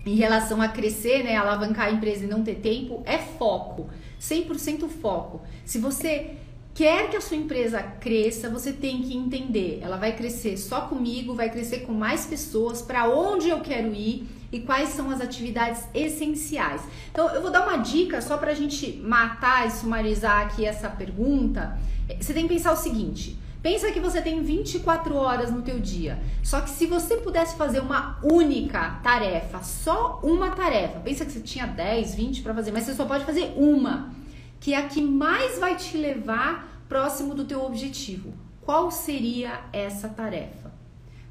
em 0.05 0.15
relação 0.15 0.61
a 0.61 0.69
crescer, 0.69 1.23
né, 1.23 1.35
alavancar 1.35 1.87
a 1.87 1.91
empresa 1.91 2.23
e 2.23 2.27
não 2.27 2.41
ter 2.41 2.55
tempo, 2.55 3.03
é 3.05 3.17
foco. 3.17 3.89
100% 4.21 4.87
foco. 4.87 5.41
Se 5.65 5.77
você 5.77 6.37
quer 6.77 7.09
que 7.09 7.17
a 7.17 7.21
sua 7.21 7.35
empresa 7.35 7.81
cresça, 7.81 8.51
você 8.51 8.71
tem 8.71 9.01
que 9.01 9.17
entender, 9.17 9.79
ela 9.81 9.97
vai 9.97 10.15
crescer 10.15 10.55
só 10.57 10.81
comigo, 10.81 11.33
vai 11.33 11.49
crescer 11.49 11.79
com 11.79 11.91
mais 11.91 12.27
pessoas, 12.27 12.83
para 12.83 13.09
onde 13.09 13.49
eu 13.49 13.61
quero 13.61 13.95
ir 13.95 14.27
e 14.51 14.59
quais 14.59 14.89
são 14.89 15.09
as 15.09 15.19
atividades 15.19 15.83
essenciais. 15.91 16.83
Então, 17.11 17.29
eu 17.29 17.41
vou 17.41 17.49
dar 17.49 17.67
uma 17.67 17.77
dica 17.77 18.21
só 18.21 18.37
para 18.37 18.51
a 18.51 18.53
gente 18.53 18.93
matar 19.03 19.65
e 19.65 19.71
sumarizar 19.71 20.45
aqui 20.45 20.67
essa 20.67 20.87
pergunta. 20.87 21.79
Você 22.21 22.31
tem 22.31 22.47
que 22.47 22.53
pensar 22.53 22.73
o 22.73 22.77
seguinte: 22.77 23.39
pensa 23.63 23.91
que 23.91 23.99
você 23.99 24.21
tem 24.21 24.43
24 24.43 25.15
horas 25.15 25.51
no 25.51 25.63
teu 25.63 25.79
dia. 25.79 26.19
Só 26.43 26.61
que 26.61 26.69
se 26.69 26.85
você 26.85 27.17
pudesse 27.17 27.55
fazer 27.55 27.79
uma 27.79 28.19
única 28.23 28.99
tarefa, 29.01 29.63
só 29.63 30.19
uma 30.21 30.51
tarefa, 30.51 30.99
pensa 30.99 31.25
que 31.25 31.31
você 31.31 31.39
tinha 31.39 31.65
10, 31.65 32.13
20 32.13 32.43
para 32.43 32.53
fazer, 32.53 32.71
mas 32.71 32.83
você 32.83 32.93
só 32.93 33.05
pode 33.05 33.25
fazer 33.25 33.51
uma, 33.57 34.13
que 34.59 34.73
é 34.73 34.77
a 34.77 34.87
que 34.87 35.01
mais 35.01 35.59
vai 35.59 35.75
te 35.75 35.97
levar 35.97 36.83
próximo 36.87 37.33
do 37.33 37.45
teu 37.45 37.63
objetivo. 37.63 38.33
Qual 38.61 38.91
seria 38.91 39.61
essa 39.71 40.09
tarefa? 40.09 40.71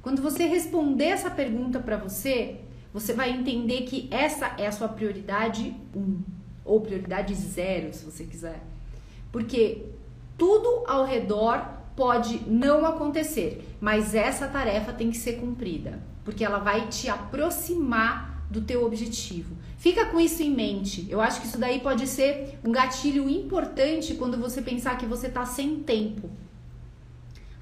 Quando 0.02 0.22
você 0.22 0.46
responder 0.46 1.06
essa 1.06 1.30
pergunta 1.30 1.80
para 1.80 1.96
você, 1.96 2.60
você 2.92 3.12
vai 3.12 3.30
entender 3.30 3.82
que 3.82 4.08
essa 4.10 4.54
é 4.56 4.66
a 4.66 4.72
sua 4.72 4.88
prioridade 4.88 5.74
1 5.94 5.98
um, 5.98 6.22
ou 6.64 6.80
prioridade 6.80 7.34
zero, 7.34 7.92
se 7.92 8.04
você 8.04 8.24
quiser. 8.24 8.62
Porque 9.30 9.86
tudo 10.38 10.84
ao 10.86 11.04
redor 11.04 11.76
pode 11.94 12.40
não 12.46 12.86
acontecer, 12.86 13.66
mas 13.80 14.14
essa 14.14 14.46
tarefa 14.46 14.92
tem 14.92 15.10
que 15.10 15.16
ser 15.16 15.34
cumprida, 15.34 15.98
porque 16.24 16.44
ela 16.44 16.58
vai 16.58 16.88
te 16.88 17.08
aproximar 17.08 18.44
do 18.50 18.60
teu 18.60 18.84
objetivo. 18.84 19.56
Fica 19.86 20.06
com 20.06 20.18
isso 20.18 20.42
em 20.42 20.50
mente. 20.50 21.06
Eu 21.08 21.20
acho 21.20 21.40
que 21.40 21.46
isso 21.46 21.58
daí 21.58 21.78
pode 21.78 22.08
ser 22.08 22.58
um 22.64 22.72
gatilho 22.72 23.30
importante 23.30 24.14
quando 24.14 24.36
você 24.36 24.60
pensar 24.60 24.98
que 24.98 25.06
você 25.06 25.28
está 25.28 25.46
sem 25.46 25.76
tempo. 25.76 26.28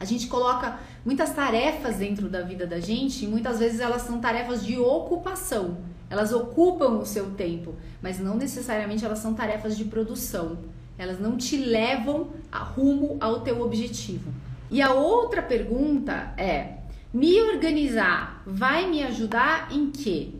A 0.00 0.06
gente 0.06 0.26
coloca 0.26 0.80
muitas 1.04 1.34
tarefas 1.34 1.96
dentro 1.96 2.30
da 2.30 2.40
vida 2.40 2.66
da 2.66 2.80
gente 2.80 3.26
e 3.26 3.28
muitas 3.28 3.58
vezes 3.58 3.78
elas 3.78 4.00
são 4.00 4.20
tarefas 4.20 4.64
de 4.64 4.78
ocupação. 4.78 5.76
Elas 6.08 6.32
ocupam 6.32 6.92
o 6.98 7.04
seu 7.04 7.32
tempo, 7.32 7.74
mas 8.00 8.18
não 8.18 8.38
necessariamente 8.38 9.04
elas 9.04 9.18
são 9.18 9.34
tarefas 9.34 9.76
de 9.76 9.84
produção. 9.84 10.60
Elas 10.96 11.20
não 11.20 11.36
te 11.36 11.58
levam 11.58 12.30
a 12.50 12.60
rumo 12.60 13.18
ao 13.20 13.40
teu 13.40 13.60
objetivo. 13.60 14.32
E 14.70 14.80
a 14.80 14.94
outra 14.94 15.42
pergunta 15.42 16.32
é: 16.38 16.78
me 17.12 17.38
organizar 17.42 18.42
vai 18.46 18.88
me 18.88 19.02
ajudar 19.02 19.68
em 19.70 19.90
quê? 19.90 20.30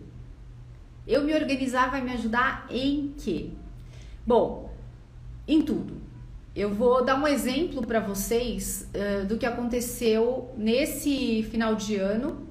Eu 1.07 1.23
me 1.23 1.35
organizar 1.35 1.91
vai 1.91 2.01
me 2.01 2.13
ajudar 2.13 2.67
em 2.71 3.15
quê? 3.19 3.51
Bom, 4.27 4.73
em 5.47 5.61
tudo. 5.61 6.01
Eu 6.57 6.73
vou 6.73 7.05
dar 7.05 7.17
um 7.17 7.27
exemplo 7.27 7.87
para 7.87 8.01
vocês 8.01 8.89
uh, 8.95 9.27
do 9.27 9.37
que 9.37 9.45
aconteceu 9.45 10.53
nesse 10.57 11.43
final 11.51 11.75
de 11.75 11.97
ano 11.97 12.47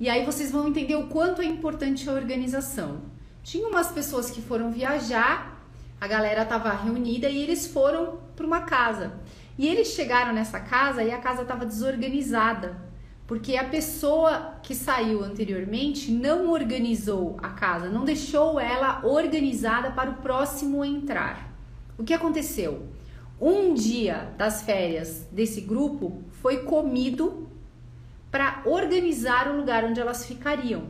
e 0.00 0.08
aí 0.08 0.24
vocês 0.24 0.50
vão 0.50 0.66
entender 0.66 0.96
o 0.96 1.06
quanto 1.06 1.42
é 1.42 1.44
importante 1.44 2.08
a 2.10 2.12
organização. 2.12 3.02
Tinha 3.44 3.68
umas 3.68 3.92
pessoas 3.92 4.32
que 4.32 4.42
foram 4.42 4.72
viajar, 4.72 5.64
a 6.00 6.08
galera 6.08 6.42
estava 6.42 6.72
reunida 6.72 7.28
e 7.28 7.40
eles 7.40 7.68
foram 7.68 8.18
para 8.34 8.44
uma 8.44 8.62
casa. 8.62 9.12
E 9.56 9.68
eles 9.68 9.88
chegaram 9.88 10.32
nessa 10.32 10.58
casa 10.58 11.04
e 11.04 11.12
a 11.12 11.18
casa 11.18 11.42
estava 11.42 11.64
desorganizada, 11.64 12.76
porque 13.26 13.56
a 13.56 13.64
pessoa 13.64 14.54
que 14.62 14.74
saiu 14.74 15.24
anteriormente 15.24 16.10
não 16.10 16.50
organizou 16.50 17.36
a 17.42 17.50
casa, 17.50 17.88
não 17.88 18.04
deixou 18.04 18.60
ela 18.60 19.00
organizada 19.04 19.90
para 19.90 20.10
o 20.10 20.14
próximo 20.14 20.84
entrar. 20.84 21.52
O 21.96 22.04
que 22.04 22.12
aconteceu? 22.12 22.92
um 23.42 23.74
dia 23.74 24.32
das 24.38 24.62
férias 24.62 25.26
desse 25.32 25.60
grupo 25.62 26.22
foi 26.30 26.58
comido 26.58 27.48
para 28.30 28.62
organizar 28.64 29.50
o 29.50 29.56
lugar 29.56 29.84
onde 29.84 30.00
elas 30.00 30.24
ficariam. 30.24 30.84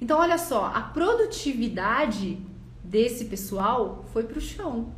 Então, 0.00 0.18
olha 0.18 0.38
só, 0.38 0.72
a 0.74 0.80
produtividade 0.80 2.38
desse 2.82 3.26
pessoal 3.26 4.06
foi 4.10 4.22
para 4.22 4.38
o 4.38 4.40
chão. 4.40 4.90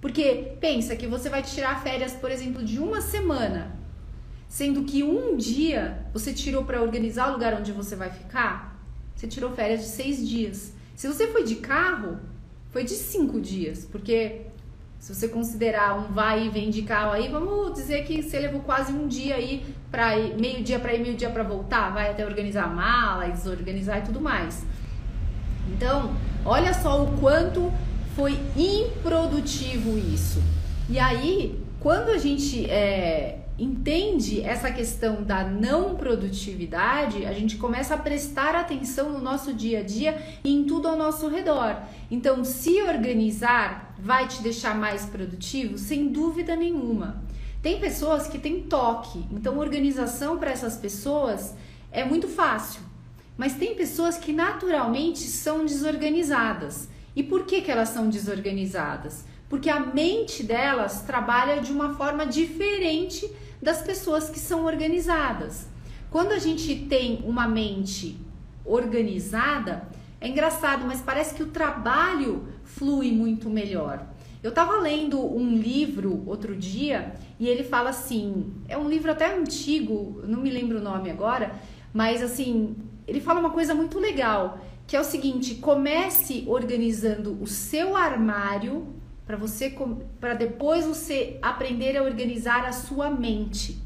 Porque 0.00 0.56
pensa 0.60 0.96
que 0.96 1.06
você 1.06 1.30
vai 1.30 1.44
tirar 1.44 1.80
férias, 1.80 2.12
por 2.12 2.30
exemplo, 2.30 2.64
de 2.64 2.80
uma 2.80 3.00
semana, 3.00 3.77
sendo 4.48 4.84
que 4.84 5.02
um 5.02 5.36
dia 5.36 6.06
você 6.12 6.32
tirou 6.32 6.64
para 6.64 6.82
organizar 6.82 7.28
o 7.28 7.32
lugar 7.34 7.54
onde 7.54 7.70
você 7.70 7.94
vai 7.94 8.10
ficar, 8.10 8.82
você 9.14 9.26
tirou 9.26 9.52
férias 9.52 9.80
de 9.80 9.86
seis 9.86 10.26
dias. 10.26 10.72
Se 10.96 11.06
você 11.06 11.28
foi 11.28 11.44
de 11.44 11.56
carro, 11.56 12.18
foi 12.70 12.82
de 12.84 12.94
cinco 12.94 13.40
dias, 13.40 13.84
porque 13.84 14.42
se 14.98 15.14
você 15.14 15.28
considerar 15.28 15.96
um 15.96 16.12
vai 16.12 16.46
e 16.46 16.48
vem 16.48 16.70
de 16.70 16.82
carro 16.82 17.12
aí, 17.12 17.28
vamos 17.28 17.72
dizer 17.74 18.04
que 18.04 18.22
você 18.22 18.38
levou 18.38 18.60
quase 18.60 18.92
um 18.92 19.06
dia 19.06 19.36
aí 19.36 19.64
para 19.90 20.16
meio 20.16 20.62
dia 20.62 20.78
para 20.78 20.94
ir, 20.94 21.00
meio 21.00 21.14
dia 21.14 21.30
para 21.30 21.42
voltar, 21.44 21.90
vai 21.90 22.10
até 22.10 22.24
organizar 22.26 22.64
a 22.64 22.68
mala, 22.68 23.28
desorganizar 23.28 23.98
e 23.98 24.02
tudo 24.02 24.20
mais. 24.20 24.66
Então, 25.72 26.16
olha 26.44 26.74
só 26.74 27.04
o 27.04 27.18
quanto 27.18 27.72
foi 28.16 28.38
improdutivo 28.56 29.96
isso. 29.98 30.42
E 30.88 30.98
aí, 30.98 31.62
quando 31.78 32.08
a 32.08 32.18
gente 32.18 32.68
é, 32.68 33.37
entende 33.58 34.40
essa 34.40 34.70
questão 34.70 35.22
da 35.22 35.42
não 35.42 35.96
produtividade, 35.96 37.26
a 37.26 37.32
gente 37.32 37.56
começa 37.56 37.94
a 37.94 37.98
prestar 37.98 38.54
atenção 38.54 39.10
no 39.10 39.20
nosso 39.20 39.52
dia 39.52 39.80
a 39.80 39.82
dia 39.82 40.22
e 40.44 40.54
em 40.54 40.64
tudo 40.64 40.86
ao 40.86 40.96
nosso 40.96 41.28
redor. 41.28 41.76
Então, 42.10 42.44
se 42.44 42.80
organizar 42.82 43.94
vai 43.98 44.28
te 44.28 44.40
deixar 44.42 44.76
mais 44.76 45.04
produtivo? 45.06 45.76
Sem 45.76 46.08
dúvida 46.08 46.54
nenhuma. 46.54 47.22
Tem 47.60 47.80
pessoas 47.80 48.28
que 48.28 48.38
têm 48.38 48.62
toque, 48.62 49.24
então 49.32 49.58
organização 49.58 50.38
para 50.38 50.52
essas 50.52 50.76
pessoas 50.76 51.54
é 51.90 52.04
muito 52.04 52.28
fácil. 52.28 52.80
Mas 53.36 53.54
tem 53.54 53.74
pessoas 53.74 54.16
que 54.16 54.32
naturalmente 54.32 55.20
são 55.20 55.64
desorganizadas. 55.64 56.88
E 57.16 57.22
por 57.22 57.44
que, 57.44 57.62
que 57.62 57.70
elas 57.70 57.88
são 57.88 58.08
desorganizadas? 58.08 59.24
Porque 59.48 59.70
a 59.70 59.80
mente 59.80 60.42
delas 60.42 61.02
trabalha 61.02 61.60
de 61.60 61.72
uma 61.72 61.94
forma 61.94 62.26
diferente 62.26 63.28
das 63.60 63.82
pessoas 63.82 64.28
que 64.28 64.38
são 64.38 64.64
organizadas. 64.64 65.66
Quando 66.10 66.32
a 66.32 66.38
gente 66.38 66.86
tem 66.88 67.22
uma 67.24 67.46
mente 67.46 68.18
organizada, 68.64 69.88
é 70.20 70.28
engraçado, 70.28 70.86
mas 70.86 71.00
parece 71.00 71.34
que 71.34 71.42
o 71.42 71.48
trabalho 71.48 72.48
flui 72.64 73.12
muito 73.12 73.48
melhor. 73.48 74.06
Eu 74.42 74.50
estava 74.50 74.78
lendo 74.80 75.20
um 75.20 75.56
livro 75.56 76.22
outro 76.26 76.54
dia 76.54 77.14
e 77.38 77.48
ele 77.48 77.64
fala 77.64 77.90
assim: 77.90 78.52
é 78.68 78.78
um 78.78 78.88
livro 78.88 79.10
até 79.10 79.36
antigo, 79.36 80.22
não 80.24 80.40
me 80.40 80.50
lembro 80.50 80.78
o 80.78 80.82
nome 80.82 81.10
agora, 81.10 81.54
mas 81.92 82.22
assim, 82.22 82.76
ele 83.06 83.20
fala 83.20 83.40
uma 83.40 83.50
coisa 83.50 83.74
muito 83.74 83.98
legal, 83.98 84.60
que 84.86 84.96
é 84.96 85.00
o 85.00 85.04
seguinte: 85.04 85.56
comece 85.56 86.44
organizando 86.46 87.36
o 87.40 87.46
seu 87.46 87.96
armário 87.96 88.86
para 89.28 89.36
você 89.36 89.76
para 90.18 90.32
depois 90.32 90.86
você 90.86 91.38
aprender 91.42 91.98
a 91.98 92.02
organizar 92.02 92.64
a 92.64 92.72
sua 92.72 93.10
mente. 93.10 93.78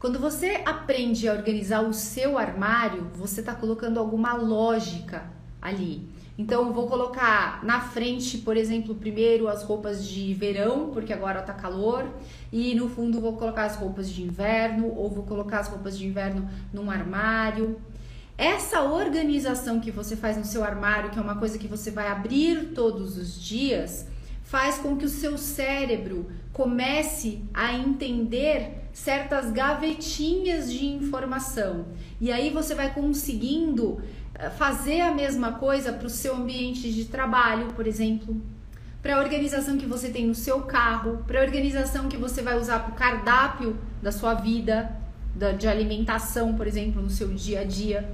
Quando 0.00 0.18
você 0.18 0.60
aprende 0.66 1.28
a 1.28 1.32
organizar 1.32 1.82
o 1.82 1.94
seu 1.94 2.36
armário, 2.36 3.12
você 3.14 3.38
está 3.38 3.54
colocando 3.54 4.00
alguma 4.00 4.34
lógica 4.34 5.30
ali. 5.60 6.10
Então, 6.36 6.66
eu 6.66 6.72
vou 6.72 6.88
colocar 6.88 7.64
na 7.64 7.80
frente, 7.80 8.38
por 8.38 8.56
exemplo, 8.56 8.96
primeiro 8.96 9.46
as 9.46 9.62
roupas 9.62 10.04
de 10.04 10.34
verão, 10.34 10.90
porque 10.92 11.12
agora 11.12 11.40
tá 11.40 11.52
calor, 11.52 12.04
e 12.50 12.74
no 12.74 12.88
fundo 12.88 13.20
vou 13.20 13.36
colocar 13.36 13.66
as 13.66 13.76
roupas 13.76 14.10
de 14.10 14.22
inverno, 14.24 14.92
ou 14.96 15.08
vou 15.08 15.22
colocar 15.22 15.60
as 15.60 15.68
roupas 15.68 15.96
de 15.96 16.08
inverno 16.08 16.50
num 16.72 16.90
armário. 16.90 17.78
Essa 18.36 18.82
organização 18.82 19.78
que 19.78 19.90
você 19.90 20.16
faz 20.16 20.36
no 20.36 20.44
seu 20.44 20.64
armário, 20.64 21.10
que 21.10 21.18
é 21.18 21.22
uma 21.22 21.36
coisa 21.36 21.58
que 21.58 21.68
você 21.68 21.90
vai 21.90 22.08
abrir 22.08 22.72
todos 22.74 23.16
os 23.16 23.40
dias, 23.40 24.06
faz 24.42 24.78
com 24.78 24.96
que 24.96 25.04
o 25.04 25.08
seu 25.08 25.38
cérebro 25.38 26.30
comece 26.52 27.42
a 27.54 27.72
entender 27.74 28.88
certas 28.92 29.50
gavetinhas 29.50 30.70
de 30.70 30.86
informação. 30.86 31.86
E 32.20 32.30
aí 32.30 32.50
você 32.50 32.74
vai 32.74 32.92
conseguindo 32.92 34.02
eh, 34.34 34.50
fazer 34.50 35.00
a 35.00 35.14
mesma 35.14 35.52
coisa 35.52 35.92
para 35.92 36.06
o 36.06 36.10
seu 36.10 36.36
ambiente 36.36 36.92
de 36.92 37.06
trabalho, 37.06 37.68
por 37.68 37.86
exemplo, 37.86 38.40
para 39.00 39.16
a 39.16 39.18
organização 39.18 39.78
que 39.78 39.86
você 39.86 40.10
tem 40.10 40.26
no 40.26 40.34
seu 40.34 40.62
carro, 40.62 41.24
para 41.26 41.40
a 41.40 41.42
organização 41.42 42.08
que 42.08 42.16
você 42.16 42.42
vai 42.42 42.58
usar 42.58 42.80
para 42.80 42.92
o 42.92 42.94
cardápio 42.94 43.76
da 44.02 44.12
sua 44.12 44.34
vida, 44.34 44.94
de 45.58 45.66
alimentação, 45.66 46.54
por 46.54 46.66
exemplo, 46.66 47.02
no 47.02 47.10
seu 47.10 47.28
dia 47.28 47.60
a 47.60 47.64
dia 47.64 48.08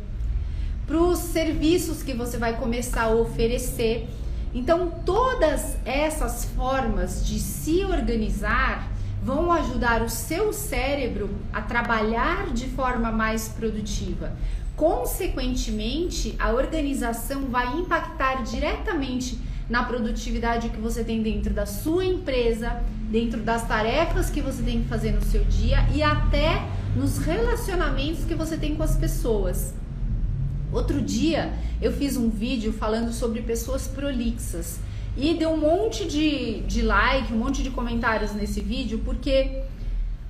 para 0.89 0.97
os 0.97 1.19
serviços 1.19 2.03
que 2.03 2.15
você 2.15 2.39
vai 2.39 2.57
começar 2.57 3.03
a 3.03 3.15
oferecer. 3.15 4.09
Então, 4.55 4.91
todas 5.05 5.77
essas 5.85 6.47
formas 6.47 7.27
de 7.27 7.39
se 7.39 7.85
organizar 7.85 8.91
vão 9.23 9.53
ajudar 9.53 10.01
o 10.01 10.09
seu 10.09 10.51
cérebro 10.51 11.29
a 11.53 11.61
trabalhar 11.61 12.55
de 12.55 12.67
forma 12.71 13.13
mais 13.13 13.49
produtiva. 13.49 14.33
Consequentemente, 14.75 16.35
a 16.39 16.53
organização 16.53 17.43
vai 17.51 17.77
impactar 17.77 18.43
diretamente 18.45 19.39
na 19.69 19.85
produtividade 19.85 20.71
que 20.71 20.81
você 20.81 21.05
tem 21.05 21.23
dentro 21.23 21.53
da 21.53 21.67
sua 21.67 22.05
empresa, 22.05 22.83
dentro 23.11 23.41
das 23.41 23.67
tarefas 23.67 24.31
que 24.31 24.41
você 24.41 24.63
tem 24.63 24.83
que 24.83 24.89
fazer 24.89 25.13
no 25.13 25.23
seu 25.23 25.45
dia 25.45 25.87
e 25.95 26.03
até 26.03 26.67
nos 26.97 27.19
relacionamentos 27.19 28.25
que 28.25 28.35
você 28.35 28.57
tem 28.57 28.75
com 28.75 28.83
as 28.83 28.97
pessoas. 28.97 29.75
Outro 30.73 31.01
dia 31.01 31.53
eu 31.81 31.93
fiz 31.93 32.17
um 32.17 32.29
vídeo 32.29 32.73
falando 32.73 33.13
sobre 33.13 33.43
pessoas 33.43 33.87
prolixas 33.87 34.79
e 35.17 35.35
deu 35.35 35.51
um 35.51 35.59
monte 35.59 36.07
de, 36.07 36.61
de 36.63 36.83
like, 36.83 37.33
um 37.33 37.39
monte 37.39 37.63
de 37.63 37.71
comentários 37.71 38.33
nesse 38.33 38.61
vídeo 38.61 39.01
porque 39.05 39.63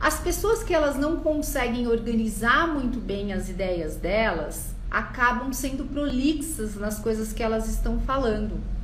as 0.00 0.20
pessoas 0.20 0.62
que 0.62 0.72
elas 0.72 0.96
não 0.96 1.16
conseguem 1.16 1.86
organizar 1.86 2.68
muito 2.68 3.00
bem 3.00 3.32
as 3.32 3.48
ideias 3.48 3.96
delas 3.96 4.74
acabam 4.90 5.52
sendo 5.52 5.84
prolixas 5.84 6.76
nas 6.76 6.98
coisas 6.98 7.32
que 7.32 7.42
elas 7.42 7.68
estão 7.68 8.00
falando. 8.00 8.77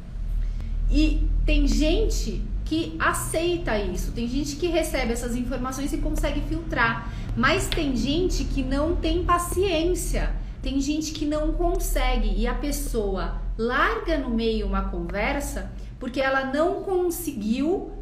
E 0.90 1.26
tem 1.44 1.66
gente 1.66 2.42
que 2.64 2.96
aceita 2.98 3.78
isso, 3.78 4.12
tem 4.12 4.26
gente 4.26 4.56
que 4.56 4.66
recebe 4.66 5.12
essas 5.12 5.36
informações 5.36 5.92
e 5.92 5.98
consegue 5.98 6.40
filtrar, 6.42 7.12
mas 7.36 7.66
tem 7.66 7.94
gente 7.94 8.44
que 8.44 8.62
não 8.62 8.96
tem 8.96 9.22
paciência, 9.22 10.34
tem 10.62 10.80
gente 10.80 11.12
que 11.12 11.26
não 11.26 11.52
consegue 11.52 12.34
e 12.34 12.46
a 12.46 12.54
pessoa 12.54 13.42
larga 13.58 14.18
no 14.18 14.30
meio 14.30 14.66
uma 14.66 14.88
conversa 14.88 15.70
porque 16.00 16.20
ela 16.20 16.46
não 16.52 16.82
conseguiu 16.82 17.92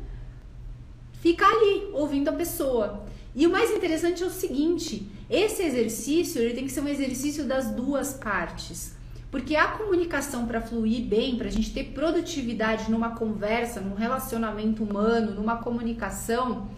ficar 1.21 1.49
ali 1.49 1.89
ouvindo 1.93 2.29
a 2.29 2.33
pessoa. 2.33 3.05
E 3.35 3.47
o 3.47 3.51
mais 3.51 3.71
interessante 3.71 4.23
é 4.23 4.27
o 4.27 4.31
seguinte: 4.31 5.09
esse 5.31 5.63
exercício 5.63 6.41
ele 6.41 6.55
tem 6.55 6.65
que 6.65 6.73
ser 6.73 6.81
um 6.81 6.89
exercício 6.89 7.45
das 7.45 7.71
duas 7.71 8.15
partes. 8.15 8.95
Porque 9.33 9.57
a 9.57 9.67
comunicação 9.69 10.47
para 10.47 10.61
fluir 10.61 11.07
bem, 11.07 11.37
para 11.37 11.49
a 11.49 11.51
gente 11.51 11.73
ter 11.73 11.85
produtividade 11.95 12.91
numa 12.91 13.17
conversa, 13.17 13.81
num 13.81 13.95
relacionamento 13.95 14.85
humano, 14.85 15.35
numa 15.35 15.57
comunicação, 15.57 16.69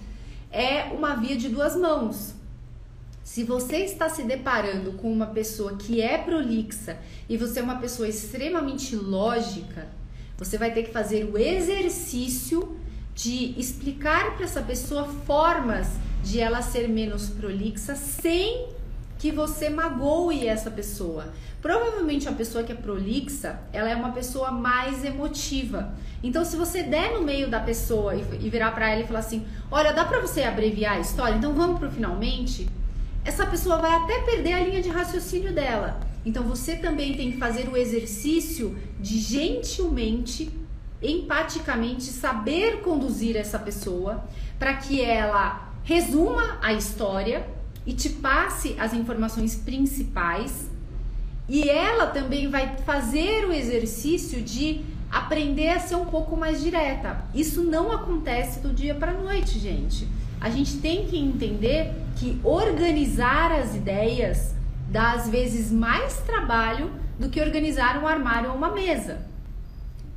é 0.53 0.85
uma 0.85 1.17
via 1.17 1.37
de 1.37 1.49
duas 1.49 1.75
mãos. 1.75 2.33
Se 3.25 3.43
você 3.43 3.79
está 3.79 4.09
se 4.09 4.23
deparando 4.23 4.93
com 4.93 5.13
uma 5.13 5.27
pessoa 5.27 5.77
que 5.77 6.01
é 6.01 6.17
prolixa 6.17 6.97
e 7.29 7.37
você 7.37 7.59
é 7.59 7.63
uma 7.63 7.79
pessoa 7.79 8.09
extremamente 8.09 8.95
lógica, 8.95 9.89
você 10.39 10.57
vai 10.57 10.73
ter 10.73 10.85
que 10.85 10.93
fazer 10.93 11.25
o 11.25 11.37
exercício 11.37 12.77
de 13.17 13.59
explicar 13.59 14.37
para 14.37 14.45
essa 14.45 14.63
pessoa 14.63 15.09
formas 15.27 15.89
de 16.23 16.39
ela 16.39 16.63
ser 16.63 16.89
menos 16.89 17.29
prolixa 17.31 17.97
sem 17.97 18.69
que 19.19 19.31
você 19.31 19.69
magoe 19.69 20.47
essa 20.47 20.71
pessoa. 20.71 21.33
Provavelmente 21.63 22.29
a 22.29 22.33
pessoa 22.33 22.63
que 22.63 22.73
é 22.73 22.75
prolixa, 22.75 23.59
ela 23.73 23.89
é 23.89 23.97
uma 23.97 24.13
pessoa 24.13 24.51
mais 24.51 25.05
emotiva. 25.05 25.95
Então, 26.23 26.45
se 26.45 26.57
você 26.57 26.83
der 26.83 27.13
no 27.13 27.23
meio 27.23 27.49
da 27.49 27.61
pessoa 27.61 28.15
e, 28.15 28.23
virar 28.51 28.73
para 28.73 28.91
ela 28.91 29.01
e 29.01 29.07
falar 29.07 29.21
assim: 29.21 29.47
"Olha, 29.71 29.93
dá 29.93 30.05
para 30.05 30.21
você 30.21 30.43
abreviar 30.43 30.97
a 30.97 31.01
história? 31.01 31.37
Então 31.37 31.55
vamos 31.55 31.79
pro 31.79 31.91
finalmente?" 31.91 32.69
Essa 33.25 33.47
pessoa 33.47 33.79
vai 33.79 33.93
até 33.93 34.21
perder 34.21 34.53
a 34.53 34.61
linha 34.61 34.83
de 34.83 34.91
raciocínio 34.91 35.55
dela. 35.55 35.99
Então, 36.27 36.43
você 36.43 36.77
também 36.77 37.15
tem 37.15 37.33
que 37.33 37.39
fazer 37.39 37.69
o 37.69 37.77
exercício 37.77 38.79
de 39.01 39.19
gentilmente, 39.19 40.51
empaticamente 41.03 42.05
saber 42.05 42.81
conduzir 42.83 43.37
essa 43.37 43.59
pessoa 43.59 44.25
para 44.59 44.75
que 44.75 45.01
ela 45.01 45.73
resuma 45.83 46.59
a 46.63 46.73
história 46.73 47.47
e 47.87 47.93
te 47.93 48.09
passe 48.09 48.77
as 48.79 48.93
informações 48.93 49.55
principais. 49.57 50.71
E 51.49 51.69
ela 51.69 52.07
também 52.07 52.49
vai 52.49 52.77
fazer 52.79 53.47
o 53.47 53.53
exercício 53.53 54.41
de 54.41 54.81
aprender 55.11 55.69
a 55.69 55.79
ser 55.79 55.97
um 55.97 56.07
pouco 56.07 56.37
mais 56.37 56.63
direta. 56.63 57.25
Isso 57.35 57.63
não 57.63 57.93
acontece 57.93 58.61
do 58.61 58.73
dia 58.73 58.95
para 58.95 59.13
noite, 59.13 59.59
gente. 59.59 60.09
A 60.41 60.51
gente 60.51 60.79
tem 60.79 61.07
que 61.07 61.19
entender 61.19 61.95
que 62.17 62.41
organizar 62.43 63.53
as 63.53 63.75
ideias 63.75 64.55
dá 64.91 65.13
às 65.13 65.29
vezes 65.29 65.71
mais 65.71 66.19
trabalho 66.19 66.91
do 67.19 67.29
que 67.29 67.41
organizar 67.41 68.03
um 68.03 68.07
armário 68.07 68.51
ou 68.51 68.57
uma 68.57 68.71
mesa. 68.71 69.27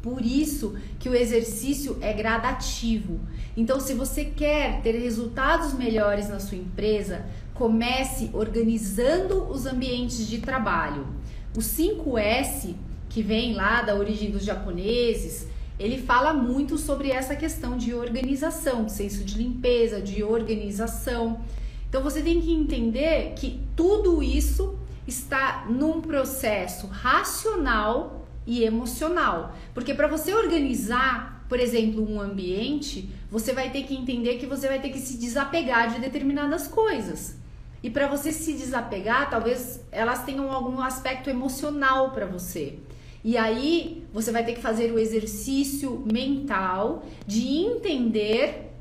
Por 0.02 0.24
isso 0.24 0.76
que 1.00 1.10
o 1.10 1.16
exercício 1.16 1.98
é 2.02 2.14
gradativo. 2.14 3.20
Então, 3.56 3.80
se 3.80 3.94
você 3.94 4.26
quer 4.26 4.82
ter 4.82 4.98
resultados 4.98 5.74
melhores 5.74 6.30
na 6.30 6.40
sua 6.40 6.58
empresa, 6.58 7.26
comece 7.58 8.30
organizando 8.34 9.50
os 9.50 9.66
ambientes 9.66 10.28
de 10.28 10.40
trabalho. 10.40 11.08
O 11.56 11.60
5S, 11.60 12.76
que 13.10 13.22
vem 13.22 13.54
lá 13.54 13.82
da 13.82 13.96
origem 13.96 14.30
dos 14.30 14.44
japoneses, 14.44 15.48
ele 15.80 15.98
fala 15.98 16.34
muito 16.34 16.78
sobre 16.78 17.10
essa 17.10 17.36
questão 17.36 17.78
de 17.78 17.94
organização, 17.94 18.88
senso 18.88 19.24
de 19.24 19.38
limpeza, 19.38 20.02
de 20.02 20.24
organização. 20.24 21.42
Então 21.90 22.04
você 22.04 22.22
tem 22.22 22.42
que 22.42 22.52
entender 22.52 23.34
que 23.36 23.60
tudo 23.76 24.22
isso 24.22 24.78
está 25.08 25.66
num 25.70 26.02
processo 26.02 26.88
racional 26.88 28.28
e 28.46 28.64
emocional. 28.64 29.56
Porque 29.74 29.94
para 29.94 30.08
você 30.08 30.34
organizar, 30.34 31.46
por 31.48 31.60
exemplo, 31.60 32.08
um 32.08 32.20
ambiente, 32.20 33.10
você 33.32 33.54
vai 33.54 33.70
ter 33.72 33.84
que 33.84 33.96
entender 33.96 34.38
que 34.38 34.46
você 34.46 34.68
vai 34.68 34.82
ter 34.82 34.90
que 34.90 35.00
se 35.00 35.18
desapegar 35.18 35.94
de 35.94 36.00
determinadas 36.00 36.68
coisas. 36.68 37.37
E 37.82 37.90
para 37.90 38.08
você 38.08 38.32
se 38.32 38.54
desapegar, 38.54 39.30
talvez 39.30 39.82
elas 39.92 40.24
tenham 40.24 40.52
algum 40.52 40.82
aspecto 40.82 41.30
emocional 41.30 42.12
para 42.12 42.26
você. 42.26 42.80
E 43.24 43.38
aí 43.38 44.06
você 44.14 44.32
vai 44.32 44.44
ter 44.46 44.54
que 44.54 44.62
fazer 44.62 44.92
o 44.92 45.00
exercício 45.00 46.04
mental 46.12 47.04
de 47.26 47.48
entender 47.48 48.72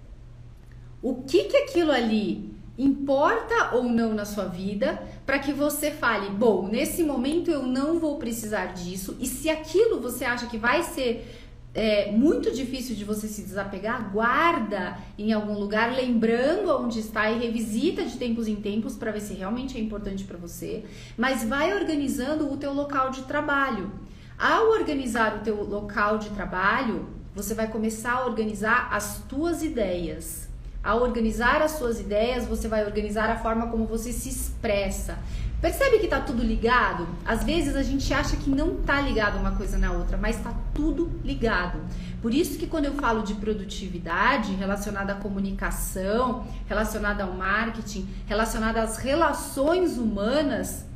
o 1.02 1.22
que 1.22 1.44
que 1.44 1.56
aquilo 1.56 1.92
ali 1.92 2.54
importa 2.78 3.74
ou 3.74 3.84
não 3.84 4.14
na 4.14 4.24
sua 4.24 4.44
vida, 4.44 5.02
para 5.24 5.38
que 5.38 5.52
você 5.52 5.90
fale, 5.90 6.28
bom, 6.30 6.68
nesse 6.68 7.02
momento 7.02 7.50
eu 7.50 7.62
não 7.62 7.98
vou 7.98 8.18
precisar 8.18 8.66
disso, 8.66 9.16
e 9.18 9.26
se 9.26 9.48
aquilo 9.48 10.00
você 10.00 10.24
acha 10.24 10.46
que 10.46 10.58
vai 10.58 10.82
ser 10.82 11.45
é, 11.76 12.10
muito 12.10 12.50
difícil 12.50 12.96
de 12.96 13.04
você 13.04 13.28
se 13.28 13.42
desapegar, 13.42 14.10
guarda 14.10 14.96
em 15.18 15.30
algum 15.30 15.52
lugar, 15.52 15.94
lembrando 15.94 16.70
onde 16.70 17.00
está 17.00 17.30
e 17.30 17.38
revisita 17.38 18.02
de 18.02 18.16
tempos 18.16 18.48
em 18.48 18.56
tempos 18.56 18.96
para 18.96 19.12
ver 19.12 19.20
se 19.20 19.34
realmente 19.34 19.76
é 19.76 19.80
importante 19.80 20.24
para 20.24 20.38
você, 20.38 20.84
mas 21.18 21.44
vai 21.44 21.74
organizando 21.74 22.50
o 22.50 22.56
teu 22.56 22.72
local 22.72 23.10
de 23.10 23.22
trabalho. 23.24 23.92
Ao 24.38 24.70
organizar 24.70 25.36
o 25.36 25.40
teu 25.40 25.62
local 25.62 26.16
de 26.16 26.30
trabalho, 26.30 27.10
você 27.34 27.52
vai 27.52 27.70
começar 27.70 28.12
a 28.14 28.26
organizar 28.26 28.88
as 28.90 29.22
tuas 29.28 29.62
ideias 29.62 30.46
ao 30.86 31.02
organizar 31.02 31.62
as 31.62 31.72
suas 31.72 31.98
ideias, 31.98 32.46
você 32.46 32.68
vai 32.68 32.84
organizar 32.84 33.28
a 33.28 33.36
forma 33.36 33.66
como 33.66 33.86
você 33.86 34.12
se 34.12 34.28
expressa. 34.28 35.18
Percebe 35.66 35.98
que 35.98 36.06
tá 36.06 36.20
tudo 36.20 36.44
ligado? 36.44 37.08
Às 37.24 37.42
vezes 37.42 37.74
a 37.74 37.82
gente 37.82 38.14
acha 38.14 38.36
que 38.36 38.48
não 38.48 38.76
tá 38.76 39.00
ligado 39.00 39.36
uma 39.36 39.50
coisa 39.50 39.76
na 39.76 39.90
outra, 39.90 40.16
mas 40.16 40.36
tá 40.36 40.54
tudo 40.72 41.10
ligado. 41.24 41.80
Por 42.22 42.32
isso 42.32 42.56
que 42.56 42.68
quando 42.68 42.84
eu 42.84 42.92
falo 42.92 43.24
de 43.24 43.34
produtividade 43.34 44.54
relacionada 44.54 45.14
à 45.14 45.16
comunicação, 45.16 46.46
relacionada 46.68 47.24
ao 47.24 47.32
marketing, 47.32 48.06
relacionada 48.28 48.80
às 48.80 48.98
relações 48.98 49.98
humanas, 49.98 50.86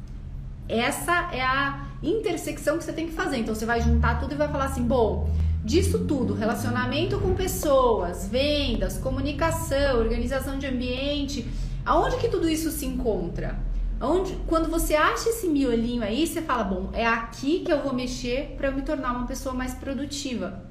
essa 0.68 1.30
é 1.32 1.42
a 1.42 1.86
intersecção 2.00 2.78
que 2.78 2.84
você 2.84 2.92
tem 2.92 3.08
que 3.08 3.12
fazer. 3.12 3.38
Então 3.38 3.56
você 3.56 3.66
vai 3.66 3.80
juntar 3.80 4.20
tudo 4.20 4.34
e 4.34 4.36
vai 4.36 4.46
falar 4.46 4.66
assim: 4.66 4.84
bom, 4.84 5.28
disso 5.64 6.04
tudo, 6.04 6.32
relacionamento 6.32 7.18
com 7.18 7.34
pessoas, 7.34 8.28
vendas, 8.28 8.98
comunicação, 8.98 9.98
organização 9.98 10.60
de 10.60 10.68
ambiente, 10.68 11.44
aonde 11.84 12.18
que 12.18 12.28
tudo 12.28 12.48
isso 12.48 12.70
se 12.70 12.86
encontra? 12.86 13.68
Onde, 14.00 14.34
quando 14.46 14.70
você 14.70 14.94
acha 14.94 15.28
esse 15.28 15.46
miolinho 15.46 16.02
aí, 16.02 16.26
você 16.26 16.40
fala, 16.40 16.64
bom, 16.64 16.90
é 16.94 17.06
aqui 17.06 17.60
que 17.60 17.70
eu 17.70 17.82
vou 17.82 17.92
mexer 17.92 18.54
para 18.56 18.68
eu 18.68 18.72
me 18.72 18.80
tornar 18.80 19.12
uma 19.12 19.26
pessoa 19.26 19.54
mais 19.54 19.74
produtiva. 19.74 20.64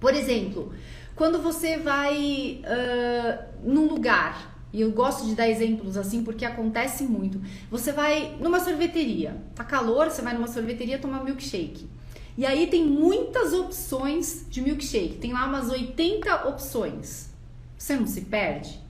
Por 0.00 0.14
exemplo, 0.14 0.72
quando 1.14 1.40
você 1.40 1.78
vai 1.78 2.60
uh, 2.64 3.44
num 3.62 3.86
lugar, 3.86 4.50
e 4.72 4.80
eu 4.80 4.90
gosto 4.90 5.26
de 5.26 5.34
dar 5.34 5.48
exemplos 5.48 5.96
assim 5.96 6.24
porque 6.24 6.44
acontece 6.44 7.04
muito. 7.04 7.40
Você 7.70 7.92
vai 7.92 8.36
numa 8.40 8.58
sorveteria, 8.58 9.36
tá 9.54 9.62
calor, 9.62 10.10
você 10.10 10.22
vai 10.22 10.34
numa 10.34 10.48
sorveteria 10.48 10.98
tomar 10.98 11.22
milkshake. 11.22 11.88
E 12.36 12.46
aí 12.46 12.68
tem 12.68 12.84
muitas 12.84 13.52
opções 13.52 14.46
de 14.48 14.60
milkshake. 14.62 15.18
Tem 15.18 15.32
lá 15.32 15.46
umas 15.46 15.68
80 15.68 16.48
opções. 16.48 17.28
Você 17.76 17.96
não 17.96 18.06
se 18.06 18.22
perde? 18.22 18.80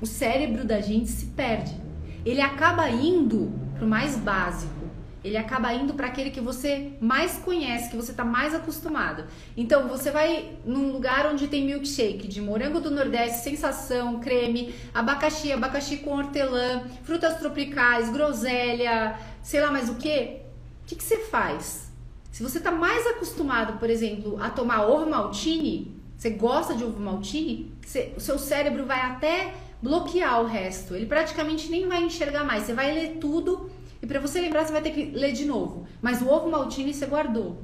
O 0.00 0.06
cérebro 0.06 0.64
da 0.64 0.80
gente 0.80 1.08
se 1.08 1.26
perde. 1.26 1.89
Ele 2.24 2.40
acaba 2.40 2.88
indo 2.90 3.52
pro 3.76 3.86
mais 3.86 4.16
básico. 4.16 4.80
Ele 5.22 5.36
acaba 5.36 5.72
indo 5.74 5.92
para 5.92 6.06
aquele 6.06 6.30
que 6.30 6.40
você 6.40 6.92
mais 6.98 7.36
conhece, 7.36 7.90
que 7.90 7.96
você 7.96 8.10
está 8.10 8.24
mais 8.24 8.54
acostumado. 8.54 9.24
Então, 9.54 9.86
você 9.86 10.10
vai 10.10 10.56
num 10.64 10.92
lugar 10.92 11.26
onde 11.26 11.46
tem 11.46 11.66
milkshake 11.66 12.26
de 12.26 12.40
morango 12.40 12.80
do 12.80 12.90
Nordeste, 12.90 13.44
sensação, 13.44 14.18
creme, 14.18 14.74
abacaxi, 14.94 15.52
abacaxi 15.52 15.98
com 15.98 16.16
hortelã, 16.16 16.84
frutas 17.02 17.38
tropicais, 17.38 18.10
groselha, 18.10 19.18
sei 19.42 19.60
lá 19.60 19.70
mais 19.70 19.90
o 19.90 19.96
que. 19.96 20.40
O 20.84 20.86
que, 20.86 20.96
que 20.96 21.04
você 21.04 21.18
faz? 21.18 21.90
Se 22.32 22.42
você 22.42 22.58
está 22.58 22.70
mais 22.70 23.06
acostumado, 23.06 23.78
por 23.78 23.90
exemplo, 23.90 24.42
a 24.42 24.48
tomar 24.48 24.86
ovo 24.86 25.08
maltine, 25.08 26.00
você 26.16 26.30
gosta 26.30 26.74
de 26.74 26.82
ovo 26.82 27.00
maltine, 27.00 27.72
você, 27.84 28.12
o 28.16 28.20
seu 28.20 28.38
cérebro 28.38 28.86
vai 28.86 29.00
até 29.00 29.54
bloquear 29.82 30.42
o 30.42 30.46
resto. 30.46 30.94
Ele 30.94 31.06
praticamente 31.06 31.70
nem 31.70 31.88
vai 31.88 32.02
enxergar 32.02 32.44
mais. 32.44 32.64
Você 32.64 32.74
vai 32.74 32.92
ler 32.92 33.18
tudo 33.20 33.70
e 34.02 34.06
para 34.06 34.20
você 34.20 34.40
lembrar 34.40 34.64
você 34.64 34.72
vai 34.72 34.82
ter 34.82 34.90
que 34.90 35.04
ler 35.06 35.32
de 35.32 35.44
novo. 35.44 35.86
Mas 36.00 36.22
o 36.22 36.28
ovo 36.28 36.50
maltine 36.50 36.92
você 36.92 37.06
guardou. 37.06 37.58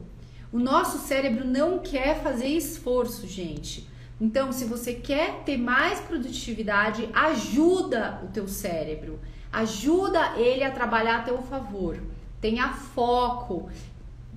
O 0.53 0.59
nosso 0.59 0.99
cérebro 0.99 1.45
não 1.45 1.79
quer 1.79 2.23
fazer 2.23 2.47
esforço, 2.47 3.27
gente. 3.27 3.89
Então, 4.21 4.51
se 4.51 4.65
você 4.65 4.95
quer 4.95 5.43
ter 5.45 5.59
mais 5.59 6.01
produtividade, 6.01 7.09
ajuda 7.13 8.23
o 8.25 8.29
teu 8.29 8.49
cérebro. 8.49 9.21
Ajuda 9.53 10.35
ele 10.37 10.65
a 10.65 10.71
trabalhar 10.71 11.19
a 11.19 11.23
teu 11.23 11.43
favor. 11.43 11.99
Tenha 12.41 12.73
foco. 12.73 13.69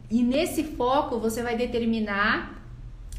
E 0.09 0.21
nesse 0.21 0.63
foco 0.63 1.19
você 1.19 1.41
vai 1.41 1.55
determinar 1.55 2.61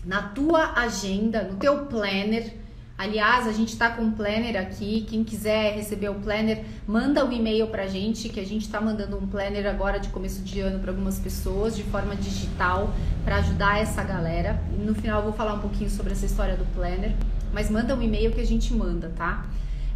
na 0.04 0.22
tua 0.22 0.72
agenda, 0.74 1.44
no 1.44 1.56
teu 1.56 1.86
planner. 1.86 2.54
Aliás, 3.00 3.48
a 3.48 3.52
gente 3.52 3.70
está 3.70 3.88
com 3.88 4.02
um 4.02 4.10
planner 4.12 4.60
aqui. 4.60 5.06
Quem 5.08 5.24
quiser 5.24 5.74
receber 5.74 6.10
o 6.10 6.16
planner, 6.16 6.66
manda 6.86 7.24
um 7.24 7.32
e-mail 7.32 7.66
para 7.68 7.84
a 7.84 7.86
gente, 7.86 8.28
que 8.28 8.38
a 8.38 8.44
gente 8.44 8.66
está 8.66 8.78
mandando 8.78 9.16
um 9.16 9.26
planner 9.26 9.66
agora 9.66 9.98
de 9.98 10.10
começo 10.10 10.42
de 10.42 10.60
ano 10.60 10.80
para 10.80 10.90
algumas 10.90 11.18
pessoas, 11.18 11.74
de 11.74 11.82
forma 11.84 12.14
digital, 12.14 12.92
para 13.24 13.36
ajudar 13.36 13.80
essa 13.80 14.04
galera. 14.04 14.62
No 14.78 14.94
final 14.94 15.20
eu 15.20 15.24
vou 15.24 15.32
falar 15.32 15.54
um 15.54 15.60
pouquinho 15.60 15.88
sobre 15.88 16.12
essa 16.12 16.26
história 16.26 16.58
do 16.58 16.66
planner, 16.74 17.16
mas 17.54 17.70
manda 17.70 17.96
um 17.96 18.02
e-mail 18.02 18.32
que 18.32 18.40
a 18.42 18.46
gente 18.46 18.74
manda, 18.74 19.10
tá? 19.16 19.46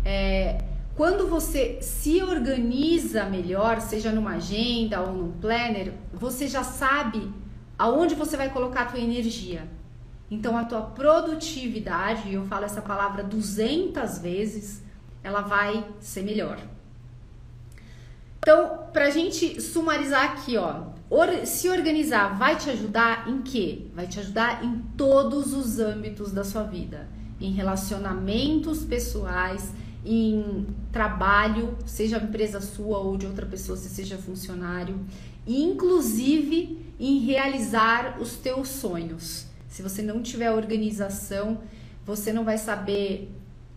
É, 0.03 0.65
quando 0.97 1.29
você 1.29 1.81
se 1.83 2.23
organiza 2.23 3.27
melhor, 3.27 3.83
seja 3.83 4.13
numa 4.13 4.37
agenda 4.37 5.03
ou 5.03 5.13
num 5.13 5.33
planner, 5.43 5.93
você 6.11 6.49
já 6.49 6.65
sabe 6.65 7.31
aonde 7.79 8.15
você 8.15 8.35
vai 8.35 8.49
colocar 8.49 8.81
a 8.81 8.87
tua 8.87 9.01
energia. 9.01 9.69
Então 10.31 10.57
a 10.57 10.65
tua 10.65 10.83
produtividade, 10.83 12.33
eu 12.33 12.45
falo 12.47 12.65
essa 12.65 12.83
palavra 12.83 13.23
200 13.23 14.19
vezes, 14.19 14.83
ela 15.23 15.43
vai 15.43 15.87
ser 16.01 16.23
melhor. 16.23 16.59
Então, 18.39 18.89
pra 18.93 19.09
gente 19.09 19.61
sumarizar 19.61 20.33
aqui, 20.33 20.59
ó, 20.59 20.89
se 21.47 21.69
organizar 21.71 22.37
vai 22.37 22.57
te 22.57 22.69
ajudar 22.69 23.27
em 23.27 23.41
quê? 23.41 23.87
Vai 23.95 24.07
te 24.07 24.21
ajudar 24.21 24.63
em 24.63 24.81
todos 24.99 25.55
os 25.55 25.79
âmbitos 25.79 26.31
da 26.31 26.45
sua 26.45 26.63
vida, 26.63 27.09
em 27.41 27.53
relacionamentos 27.53 28.85
pessoais, 28.85 29.73
em 30.05 30.67
trabalho, 30.93 31.79
seja 31.87 32.19
empresa 32.19 32.61
sua 32.61 32.99
ou 32.99 33.17
de 33.17 33.25
outra 33.25 33.47
pessoa, 33.47 33.79
se 33.79 33.89
seja 33.89 34.19
funcionário, 34.19 35.01
inclusive 35.47 36.79
em 37.01 37.21
realizar 37.21 38.19
os 38.21 38.37
teus 38.37 38.69
sonhos. 38.69 39.47
Se 39.75 39.83
você 39.83 40.03
não 40.03 40.23
tiver 40.23 40.53
organização, 40.53 41.61
você 42.07 42.33
não 42.33 42.45
vai 42.45 42.57
saber 42.57 43.29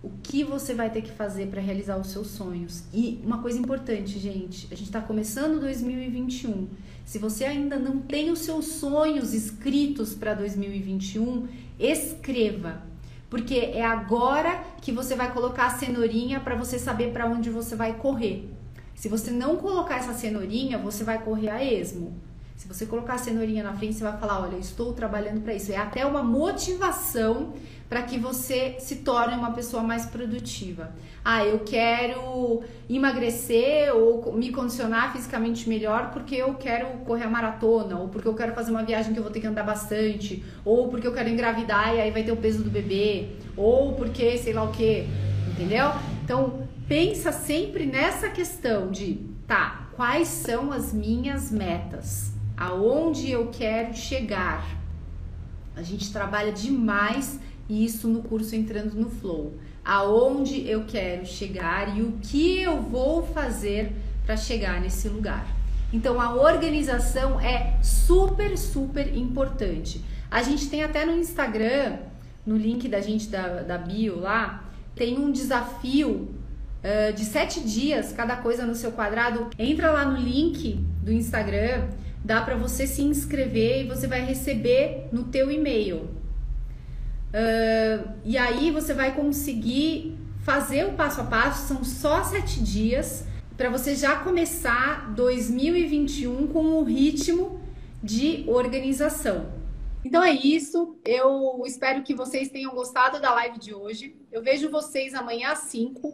o 0.03 0.11
que 0.21 0.43
você 0.43 0.75
vai 0.75 0.91
ter 0.91 1.01
que 1.01 1.11
fazer 1.11 1.47
para 1.47 1.59
realizar 1.59 1.97
os 1.97 2.11
seus 2.11 2.27
sonhos. 2.27 2.83
E 2.93 3.19
uma 3.23 3.41
coisa 3.41 3.57
importante, 3.57 4.19
gente, 4.19 4.67
a 4.67 4.75
gente 4.75 4.89
está 4.89 5.01
começando 5.01 5.59
2021. 5.59 6.67
Se 7.03 7.17
você 7.17 7.45
ainda 7.45 7.79
não 7.79 7.97
tem 7.97 8.29
os 8.29 8.41
seus 8.41 8.65
sonhos 8.73 9.33
escritos 9.33 10.13
para 10.13 10.35
2021, 10.35 11.47
escreva 11.79 12.83
porque 13.27 13.55
é 13.55 13.83
agora 13.83 14.63
que 14.79 14.91
você 14.91 15.15
vai 15.15 15.33
colocar 15.33 15.65
a 15.65 15.77
cenourinha 15.79 16.39
para 16.39 16.53
você 16.53 16.77
saber 16.77 17.11
para 17.11 17.25
onde 17.25 17.49
você 17.49 17.75
vai 17.75 17.97
correr. 17.97 18.47
Se 18.93 19.09
você 19.09 19.31
não 19.31 19.55
colocar 19.55 19.97
essa 19.97 20.13
cenourinha, 20.13 20.77
você 20.77 21.03
vai 21.03 21.23
correr 21.23 21.49
a 21.49 21.63
esmo. 21.63 22.15
Se 22.57 22.67
você 22.67 22.87
colocar 22.87 23.13
a 23.13 23.17
cenourinha 23.19 23.63
na 23.63 23.73
frente, 23.73 23.93
você 23.93 24.03
vai 24.03 24.17
falar: 24.17 24.41
Olha, 24.41 24.57
estou 24.57 24.91
trabalhando 24.91 25.41
para 25.41 25.53
isso. 25.53 25.71
É 25.71 25.77
até 25.77 26.03
uma 26.03 26.23
motivação 26.23 27.53
para 27.87 28.01
que 28.01 28.17
você 28.17 28.77
se 28.79 28.97
torne 28.97 29.35
uma 29.35 29.51
pessoa 29.51 29.83
mais 29.83 30.07
produtiva. 30.07 30.91
Ah, 31.23 31.45
eu 31.45 31.59
quero 31.59 32.63
emagrecer 32.89 33.95
ou 33.95 34.33
me 34.33 34.51
condicionar 34.51 35.13
fisicamente 35.13 35.69
melhor 35.69 36.09
porque 36.11 36.35
eu 36.35 36.55
quero 36.55 36.87
correr 37.05 37.25
a 37.25 37.29
maratona, 37.29 37.99
ou 37.99 38.09
porque 38.09 38.27
eu 38.27 38.33
quero 38.33 38.55
fazer 38.55 38.71
uma 38.71 38.83
viagem 38.83 39.13
que 39.13 39.19
eu 39.19 39.23
vou 39.23 39.31
ter 39.31 39.39
que 39.39 39.47
andar 39.47 39.63
bastante, 39.63 40.43
ou 40.65 40.89
porque 40.89 41.07
eu 41.07 41.13
quero 41.13 41.29
engravidar 41.29 41.93
e 41.95 42.01
aí 42.01 42.09
vai 42.09 42.23
ter 42.23 42.31
o 42.31 42.37
peso 42.37 42.63
do 42.63 42.71
bebê, 42.71 43.35
ou 43.55 43.93
porque 43.93 44.35
sei 44.37 44.51
lá 44.51 44.63
o 44.63 44.71
que, 44.71 45.07
entendeu? 45.47 45.91
Então, 46.23 46.67
pensa 46.87 47.31
sempre 47.31 47.85
nessa 47.85 48.29
questão 48.29 48.89
de, 48.89 49.19
tá, 49.45 49.89
quais 49.95 50.27
são 50.27 50.73
as 50.73 50.91
minhas 50.91 51.51
metas? 51.51 52.36
Aonde 52.57 53.29
eu 53.29 53.49
quero 53.51 53.95
chegar? 53.95 54.65
A 55.75 55.83
gente 55.83 56.11
trabalha 56.11 56.51
demais 56.51 57.39
isso 57.69 58.07
no 58.07 58.23
curso 58.23 58.55
Entrando 58.55 58.95
no 58.95 59.11
Flow. 59.11 59.53
Aonde 59.85 60.67
eu 60.67 60.85
quero 60.85 61.23
chegar 61.25 61.95
e 61.95 62.01
o 62.01 62.13
que 62.13 62.59
eu 62.59 62.81
vou 62.81 63.21
fazer 63.27 63.93
para 64.25 64.35
chegar 64.35 64.81
nesse 64.81 65.07
lugar. 65.07 65.45
Então 65.93 66.19
a 66.19 66.33
organização 66.33 67.39
é 67.39 67.77
super, 67.81 68.57
super 68.57 69.15
importante. 69.15 70.03
A 70.29 70.41
gente 70.41 70.67
tem 70.67 70.83
até 70.83 71.05
no 71.05 71.13
Instagram, 71.17 71.97
no 72.45 72.57
link 72.57 72.89
da 72.89 72.99
gente 72.99 73.27
da, 73.27 73.61
da 73.61 73.77
bio 73.77 74.19
lá, 74.19 74.65
tem 74.95 75.17
um 75.17 75.31
desafio 75.31 76.27
uh, 76.83 77.13
de 77.13 77.23
sete 77.23 77.61
dias, 77.61 78.11
cada 78.11 78.35
coisa 78.35 78.65
no 78.65 78.73
seu 78.73 78.91
quadrado. 78.91 79.47
Entra 79.59 79.91
lá 79.91 80.03
no 80.03 80.17
link 80.17 80.73
do 81.01 81.11
Instagram, 81.11 81.87
dá 82.27 82.41
para 82.41 82.57
você 82.57 82.85
se 82.85 83.01
inscrever 83.01 83.85
e 83.85 83.87
você 83.87 84.05
vai 84.05 84.19
receber 84.19 85.07
no 85.13 85.23
teu 85.23 85.49
e-mail. 85.49 86.09
Uh, 87.29 88.11
e 88.25 88.37
aí 88.37 88.69
você 88.69 88.93
vai 88.93 89.15
conseguir 89.15 90.17
fazer 90.43 90.85
o 90.85 90.91
passo 90.91 91.21
a 91.21 91.23
passo, 91.23 91.69
são 91.69 91.85
só 91.85 92.25
sete 92.25 92.61
dias 92.61 93.25
para 93.55 93.69
você 93.69 93.95
já 93.95 94.17
começar 94.17 95.13
2021 95.13 96.47
com 96.47 96.65
o 96.65 96.83
ritmo 96.83 97.61
de 98.03 98.43
organização. 98.47 99.53
Então 100.03 100.21
é 100.21 100.33
isso. 100.33 100.97
Eu 101.05 101.63
espero 101.65 102.03
que 102.03 102.13
vocês 102.13 102.49
tenham 102.49 102.75
gostado 102.75 103.21
da 103.21 103.33
live 103.35 103.57
de 103.57 103.73
hoje. 103.73 104.17
Eu 104.29 104.43
vejo 104.43 104.69
vocês 104.69 105.13
amanhã 105.13 105.51
às 105.51 105.59
5 105.59 106.13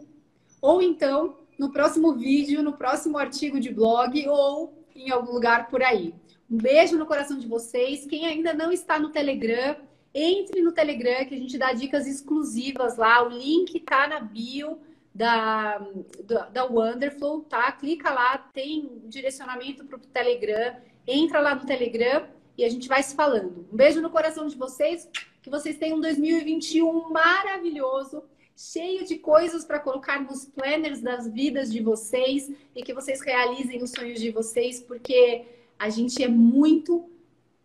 ou 0.62 0.80
então 0.80 1.38
no 1.58 1.72
próximo 1.72 2.14
vídeo, 2.14 2.62
no 2.62 2.74
próximo 2.74 3.18
artigo 3.18 3.58
de 3.58 3.74
blog 3.74 4.28
ou 4.28 4.83
em 4.94 5.10
algum 5.10 5.32
lugar 5.32 5.68
por 5.68 5.82
aí. 5.82 6.14
Um 6.50 6.56
beijo 6.56 6.96
no 6.96 7.06
coração 7.06 7.38
de 7.38 7.46
vocês. 7.46 8.06
Quem 8.06 8.26
ainda 8.26 8.52
não 8.52 8.70
está 8.70 8.98
no 8.98 9.10
Telegram, 9.10 9.76
entre 10.14 10.62
no 10.62 10.72
Telegram 10.72 11.24
que 11.24 11.34
a 11.34 11.38
gente 11.38 11.58
dá 11.58 11.72
dicas 11.72 12.06
exclusivas 12.06 12.96
lá. 12.96 13.22
O 13.24 13.28
link 13.28 13.80
tá 13.80 14.06
na 14.06 14.20
bio 14.20 14.78
da, 15.14 15.78
da, 16.24 16.48
da 16.48 16.64
Wonderful, 16.64 17.42
tá? 17.42 17.70
Clica 17.72 18.10
lá, 18.10 18.38
tem 18.38 19.02
direcionamento 19.04 19.84
para 19.84 19.96
o 19.96 20.00
Telegram. 20.00 20.76
Entra 21.06 21.40
lá 21.40 21.54
no 21.54 21.66
Telegram 21.66 22.26
e 22.56 22.64
a 22.64 22.68
gente 22.68 22.88
vai 22.88 23.02
se 23.02 23.14
falando. 23.14 23.66
Um 23.72 23.76
beijo 23.76 24.00
no 24.00 24.10
coração 24.10 24.46
de 24.46 24.56
vocês. 24.56 25.08
Que 25.42 25.50
vocês 25.50 25.76
tenham 25.76 25.98
um 25.98 26.00
2021 26.00 27.10
maravilhoso, 27.10 28.24
cheio 28.56 29.04
de 29.04 29.18
coisas 29.18 29.64
para 29.64 29.78
colocar 29.78 30.22
nos 30.22 30.44
planners 30.44 31.00
das 31.00 31.28
vidas 31.28 31.72
de 31.72 31.80
vocês 31.80 32.50
e 32.74 32.82
que 32.82 32.94
vocês 32.94 33.20
realizem 33.20 33.82
os 33.82 33.90
sonhos 33.90 34.20
de 34.20 34.30
vocês, 34.30 34.80
porque 34.80 35.44
a 35.78 35.88
gente 35.88 36.22
é 36.22 36.28
muito 36.28 37.08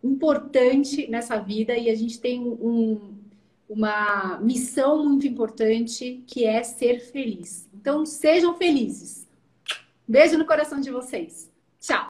importante 0.03 1.07
nessa 1.09 1.37
vida 1.37 1.77
e 1.77 1.89
a 1.89 1.95
gente 1.95 2.19
tem 2.19 2.39
um, 2.39 3.17
uma 3.67 4.39
missão 4.41 5.03
muito 5.07 5.27
importante 5.27 6.23
que 6.25 6.45
é 6.45 6.63
ser 6.63 6.99
feliz. 6.99 7.69
Então, 7.73 8.05
sejam 8.05 8.55
felizes. 8.55 9.27
Beijo 10.07 10.37
no 10.37 10.45
coração 10.45 10.79
de 10.79 10.89
vocês. 10.89 11.51
Tchau! 11.79 12.07